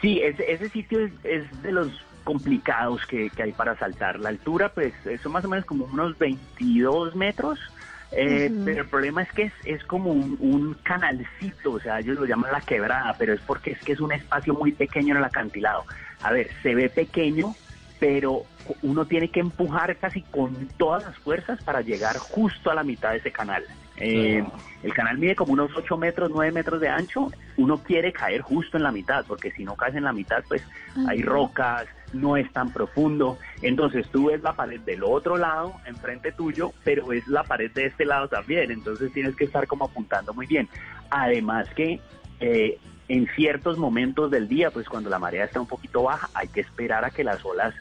[0.00, 1.88] Sí, ese, ese sitio es, es de los
[2.24, 4.18] complicados que, que hay para saltar.
[4.18, 7.58] La altura, pues, son más o menos como unos 22 metros.
[8.12, 8.52] Eh.
[8.64, 12.26] Pero el problema es que es, es como un, un canalcito, o sea, ellos lo
[12.26, 15.24] llaman la quebrada, pero es porque es que es un espacio muy pequeño en el
[15.24, 15.84] acantilado.
[16.22, 17.54] A ver, se ve pequeño,
[17.98, 18.44] pero
[18.82, 23.12] uno tiene que empujar casi con todas las fuerzas para llegar justo a la mitad
[23.12, 23.64] de ese canal.
[23.96, 24.42] Eh,
[24.82, 27.30] el canal mide como unos 8 metros, 9 metros de ancho.
[27.58, 30.62] Uno quiere caer justo en la mitad, porque si no caes en la mitad, pues
[31.06, 33.38] hay rocas, no es tan profundo.
[33.62, 37.86] Entonces tú ves la pared del otro lado, enfrente tuyo, pero ves la pared de
[37.86, 38.70] este lado también.
[38.70, 40.68] Entonces tienes que estar como apuntando muy bien.
[41.10, 42.00] Además que
[42.40, 46.48] eh, en ciertos momentos del día, pues cuando la marea está un poquito baja, hay
[46.48, 47.74] que esperar a que las olas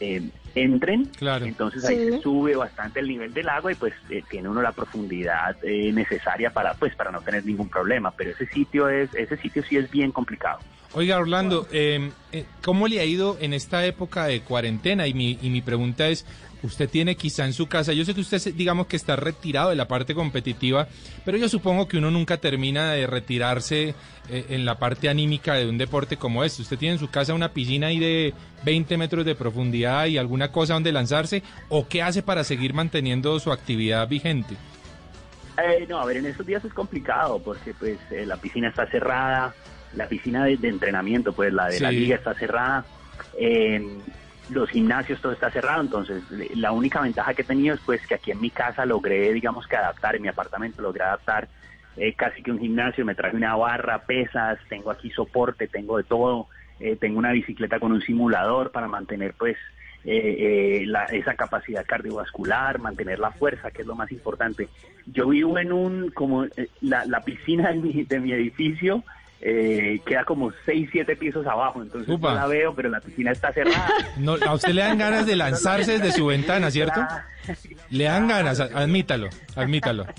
[0.00, 1.06] eh, entren.
[1.16, 1.44] Claro.
[1.46, 2.10] Entonces ahí Sí.
[2.12, 5.92] se sube bastante el nivel del agua y pues eh, tiene uno la profundidad eh,
[5.92, 8.10] necesaria para pues para no tener ningún problema.
[8.12, 10.58] Pero ese sitio es ese sitio sí es bien complicado.
[10.94, 15.06] Oiga, Orlando, eh, eh, ¿cómo le ha ido en esta época de cuarentena?
[15.06, 16.26] Y mi, y mi pregunta es,
[16.62, 19.76] usted tiene quizá en su casa, yo sé que usted, digamos que está retirado de
[19.76, 20.88] la parte competitiva,
[21.24, 23.94] pero yo supongo que uno nunca termina de retirarse
[24.28, 26.62] eh, en la parte anímica de un deporte como este.
[26.62, 28.34] ¿Usted tiene en su casa una piscina ahí de
[28.64, 31.42] 20 metros de profundidad y alguna cosa donde lanzarse?
[31.68, 34.56] ¿O qué hace para seguir manteniendo su actividad vigente?
[35.58, 38.86] Eh, no, a ver, en estos días es complicado porque pues eh, la piscina está
[38.86, 39.54] cerrada,
[39.94, 42.86] la piscina de, de entrenamiento, pues la de la liga está cerrada,
[43.38, 43.98] eh,
[44.48, 46.24] los gimnasios todo está cerrado, entonces
[46.56, 49.66] la única ventaja que he tenido es pues que aquí en mi casa logré, digamos
[49.66, 51.48] que adaptar, en mi apartamento logré adaptar
[51.96, 56.04] eh, casi que un gimnasio, me traje una barra, pesas, tengo aquí soporte, tengo de
[56.04, 56.48] todo,
[56.80, 59.56] eh, tengo una bicicleta con un simulador para mantener pues
[60.04, 64.68] eh, eh, la- esa capacidad cardiovascular, mantener la fuerza, que es lo más importante.
[65.06, 69.04] Yo vivo en un, como eh, la, la piscina de mi, de mi edificio
[69.42, 72.30] eh, queda como 6, 7 pisos abajo, entonces Upa.
[72.30, 73.88] no la veo, pero la piscina está cerrada.
[74.16, 77.00] No, a usted le dan ganas de lanzarse desde su ventana, ¿cierto?
[77.90, 80.06] Le dan ganas, admítalo, admítalo.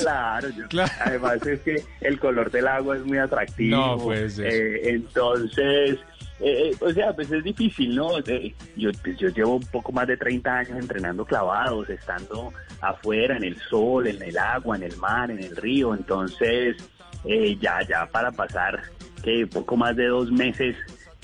[0.00, 0.92] Claro, yo- Claro.
[1.04, 3.76] además es que el color del agua es muy atractivo.
[3.76, 5.98] No, pues, eh, entonces,
[6.40, 8.18] eh, eh, o sea, pues es difícil, ¿no?
[8.26, 12.52] Eh, yo, pues, yo llevo un poco más de 30 años entrenando clavados, estando
[12.82, 15.94] afuera, en el sol, en el agua, en el mar, en el río.
[15.94, 16.76] Entonces,
[17.24, 18.82] eh, ya, ya para pasar
[19.22, 20.76] que poco más de dos meses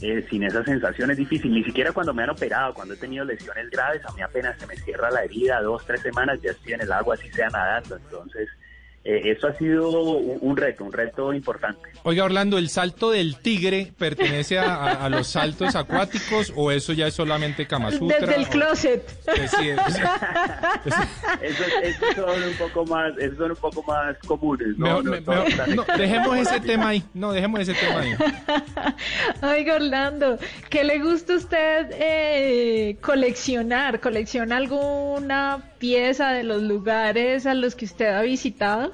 [0.03, 1.53] eh, sin esa sensación es difícil.
[1.53, 4.67] Ni siquiera cuando me han operado, cuando he tenido lesiones graves, a mí apenas se
[4.67, 7.97] me cierra la herida, dos, tres semanas, ya estoy en el agua, así sea nadando.
[7.97, 8.49] Entonces,
[9.03, 11.81] eh, eso ha sido un, un reto, un reto importante.
[12.03, 16.93] Oiga, Orlando, ¿el salto del tigre pertenece a, a- a los saltos acuáticos o eso
[16.93, 18.19] ya es solamente Kama Sutra?
[18.21, 19.03] Desde el o- closet.
[19.29, 20.01] Eh, sí, es-
[21.43, 24.87] Esos, esos son un poco más, esos son un poco más comunes, ¿no?
[25.03, 27.03] Mejor- No me- mejor- no, dejemos ese tema ahí.
[27.15, 28.15] No, dejemos ese tema ahí.
[29.43, 30.39] Oiga, Orlando,
[30.69, 34.01] ¿qué le gusta a usted eh, coleccionar?
[34.01, 38.93] ¿Colecciona alguna pieza de los lugares a los que usted ha visitado?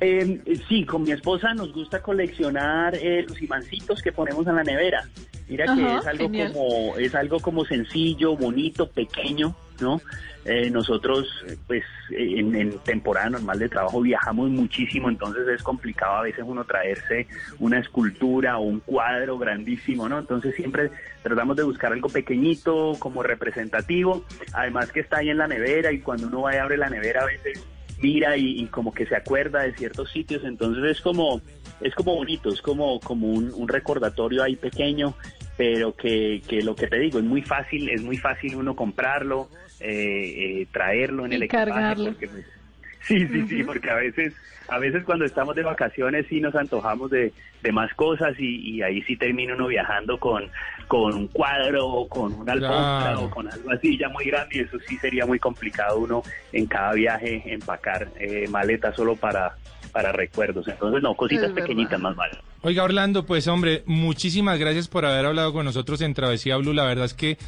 [0.00, 4.64] Eh, sí, con mi esposa nos gusta coleccionar eh, los imancitos que ponemos en la
[4.64, 5.08] nevera.
[5.48, 6.52] Mira que es algo genial.
[6.52, 10.00] como es algo como sencillo, bonito, pequeño, ¿no?
[10.44, 15.62] Eh, nosotros, eh, pues, eh, en, en temporada normal de trabajo viajamos muchísimo, entonces es
[15.62, 17.26] complicado a veces uno traerse
[17.58, 20.18] una escultura o un cuadro grandísimo, ¿no?
[20.18, 20.90] Entonces siempre
[21.22, 26.00] tratamos de buscar algo pequeñito, como representativo, además que está ahí en la nevera y
[26.00, 27.62] cuando uno va y abre la nevera a veces
[28.00, 31.40] mira y, como que se acuerda de ciertos sitios, entonces es como
[31.80, 35.14] es como bonito, es como como un, un recordatorio ahí pequeño,
[35.58, 39.48] pero que, que lo que te digo es muy fácil, es muy fácil uno comprarlo,
[39.80, 42.04] eh, eh, traerlo en Y el equipaje, cargarlo.
[42.12, 42.46] porque, pues,
[43.02, 44.34] sí, sí, sí, porque a veces
[44.70, 47.32] a veces cuando estamos de vacaciones sí nos antojamos de,
[47.62, 50.44] de más cosas y, y ahí sí termina uno viajando con,
[50.86, 53.22] con un cuadro o con una alfombra Claro.
[53.24, 56.66] o con algo así ya muy grande y eso sí sería muy complicado uno en
[56.66, 59.56] cada viaje empacar eh, maletas solo para,
[59.88, 60.68] para recuerdos.
[60.68, 61.66] Entonces no, cositas Es verdad.
[61.68, 62.38] pequeñitas más vale.
[62.62, 66.72] Oiga, Orlando, pues hombre, muchísimas gracias por haber hablado con nosotros en Travesía Blue.
[66.72, 67.38] La verdad es que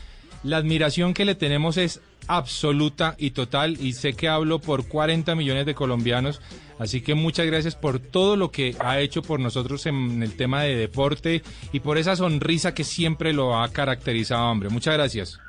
[0.43, 5.34] la admiración que le tenemos es absoluta y total y sé que hablo por 40
[5.34, 6.41] millones de colombianos,
[6.78, 10.62] así que muchas gracias por todo lo que ha hecho por nosotros en el tema
[10.62, 14.68] de deporte y por esa sonrisa que siempre lo ha caracterizado, hombre.
[14.68, 15.41] Muchas gracias.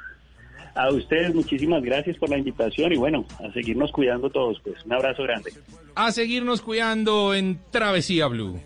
[0.73, 4.93] A ustedes muchísimas gracias por la invitación y bueno, a seguirnos cuidando todos, pues un
[4.93, 5.51] abrazo grande.
[5.95, 8.59] A seguirnos cuidando en Travesía Blue.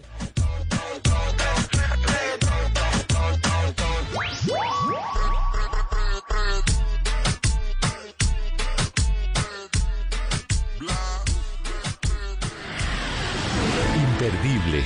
[13.95, 14.83] Imperdible,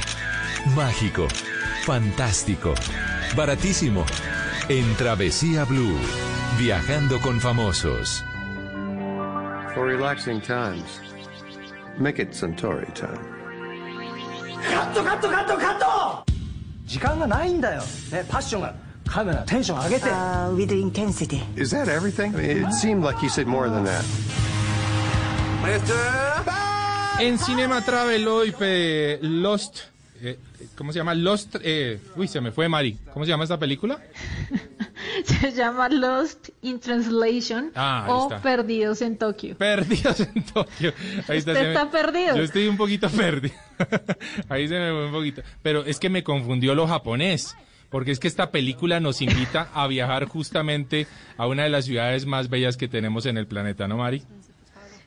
[0.75, 1.27] mágico,
[1.85, 2.73] fantástico,
[3.35, 4.05] baratísimo.
[4.69, 5.97] En Travesía Blue,
[6.58, 8.22] viajando con famosos.
[9.74, 11.00] For relaxing times,
[11.98, 13.18] make it Suntory time.
[14.72, 16.24] カットカットカットカット
[16.86, 17.82] 時間がないんだよ、
[18.12, 18.74] ね、パッションが
[19.06, 21.42] カメラテンション上げて Uh, with intensity.
[21.56, 22.34] Is that everything?
[22.34, 24.02] I mean, it seemed like he said more than that.
[27.20, 29.80] En Cinema Travel hoy pe- Lost,
[30.22, 30.38] eh,
[30.76, 31.14] ¿cómo se llama?
[31.14, 32.98] Lost, eh, uy, se me fue Mari.
[33.12, 33.98] ¿Cómo se llama esta película?
[35.41, 38.41] Se llama Lost in Translation Ah, o está.
[38.41, 39.57] Perdidos en Tokio.
[39.57, 40.93] Perdidos en Tokio.
[41.27, 42.35] Ahí ¿Usted se me- está perdido?
[42.37, 43.55] Yo estoy un poquito perdido.
[44.49, 45.41] Ahí se me fue un poquito.
[45.61, 47.55] Pero es que me confundió lo japonés.
[47.89, 51.07] porque es que esta película nos invita a viajar justamente
[51.37, 54.23] a una de las ciudades más bellas que tenemos en el planeta, ¿no, Mari?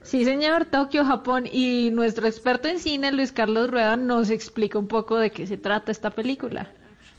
[0.02, 1.44] Sí, señor, Tokio, Japón.
[1.50, 5.56] Y nuestro experto en cine, Luis Carlos Rueda, nos explica un poco de qué se
[5.58, 6.72] trata esta película.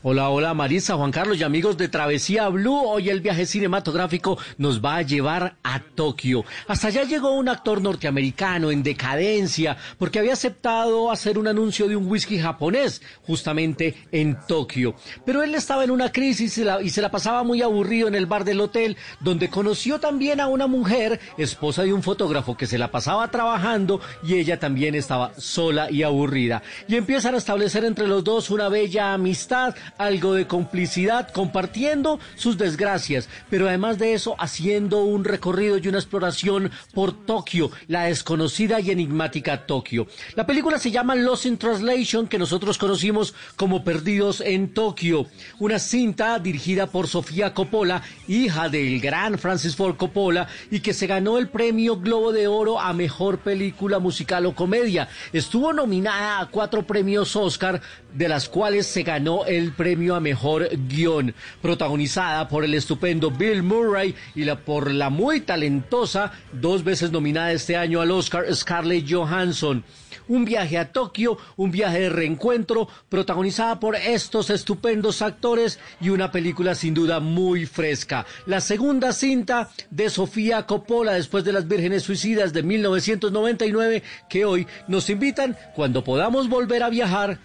[0.06, 2.78] Hola, hola Marisa, Juan Carlos y amigos de Travesía Blue.
[2.84, 6.44] Hoy el viaje cinematográfico nos va a llevar a Tokio.
[6.68, 11.96] Hasta allá llegó un actor norteamericano en decadencia porque había aceptado hacer un anuncio de
[11.96, 14.94] un whisky japonés justamente en Tokio.
[15.24, 18.14] Pero él estaba en una crisis y, la, y se la pasaba muy aburrido en
[18.14, 22.66] el bar del hotel donde conoció también a una mujer, esposa de un fotógrafo que
[22.66, 26.62] se la pasaba trabajando y ella también estaba sola y aburrida.
[26.88, 32.58] Y empiezan a establecer entre los dos una bella amistad algo de complicidad, compartiendo sus
[32.58, 38.80] desgracias, pero además de eso haciendo un recorrido y una exploración por Tokio, la desconocida
[38.80, 40.06] y enigmática Tokio.
[40.34, 45.26] La película se llama Lost in Translation, que nosotros conocimos como Perdidos en Tokio,
[45.58, 51.06] una cinta dirigida por Sofía Coppola, hija del gran Francis Ford Coppola, y que se
[51.06, 55.08] ganó el premio Globo de Oro a Mejor Película Musical o Comedia.
[55.32, 57.80] Estuvo nominada a cuatro premios Oscar,
[58.12, 63.62] de las cuales se ganó el premio a mejor guion, protagonizada por el estupendo Bill
[63.62, 69.04] Murray y la, por la muy talentosa, dos veces nominada este año al Oscar, Scarlett
[69.06, 69.84] Johansson.
[70.26, 76.32] Un viaje a Tokio, un viaje de reencuentro, protagonizada por estos estupendos actores y una
[76.32, 78.24] película sin duda muy fresca.
[78.46, 84.66] La segunda cinta de Sofía Coppola después de Las Vírgenes Suicidas de 1999 que hoy
[84.88, 87.38] nos invitan cuando podamos volver a viajar,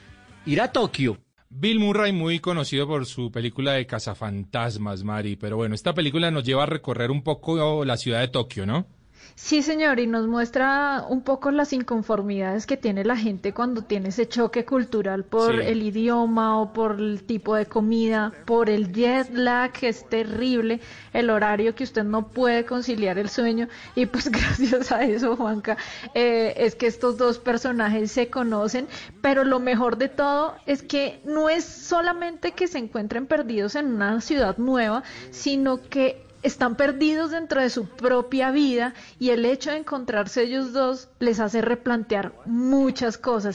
[0.46, 1.20] ir a Tokio.
[1.52, 5.36] Bill Murray, muy conocido por su película de cazafantasmas, Mari.
[5.36, 8.86] Pero bueno, esta película nos lleva a recorrer un poco la ciudad de Tokio, ¿no?
[9.42, 14.10] Sí, señor, y nos muestra un poco las inconformidades que tiene la gente cuando tiene
[14.10, 15.62] ese choque cultural por Sí.
[15.64, 20.82] el idioma o por el tipo de comida, por el jet lag, que es terrible,
[21.14, 23.70] el horario que usted no puede conciliar el sueño.
[23.96, 24.30] Y pues
[24.80, 25.78] gracias a eso, Juanca,
[26.14, 28.88] eh, es que estos dos personajes se conocen,
[29.22, 33.86] pero lo mejor de todo es que no es solamente que se encuentren perdidos en
[33.94, 39.72] una ciudad nueva, sino que están perdidos dentro de su propia vida y el hecho
[39.72, 43.48] de encontrarse ellos dos les hace replantear muchas cosas.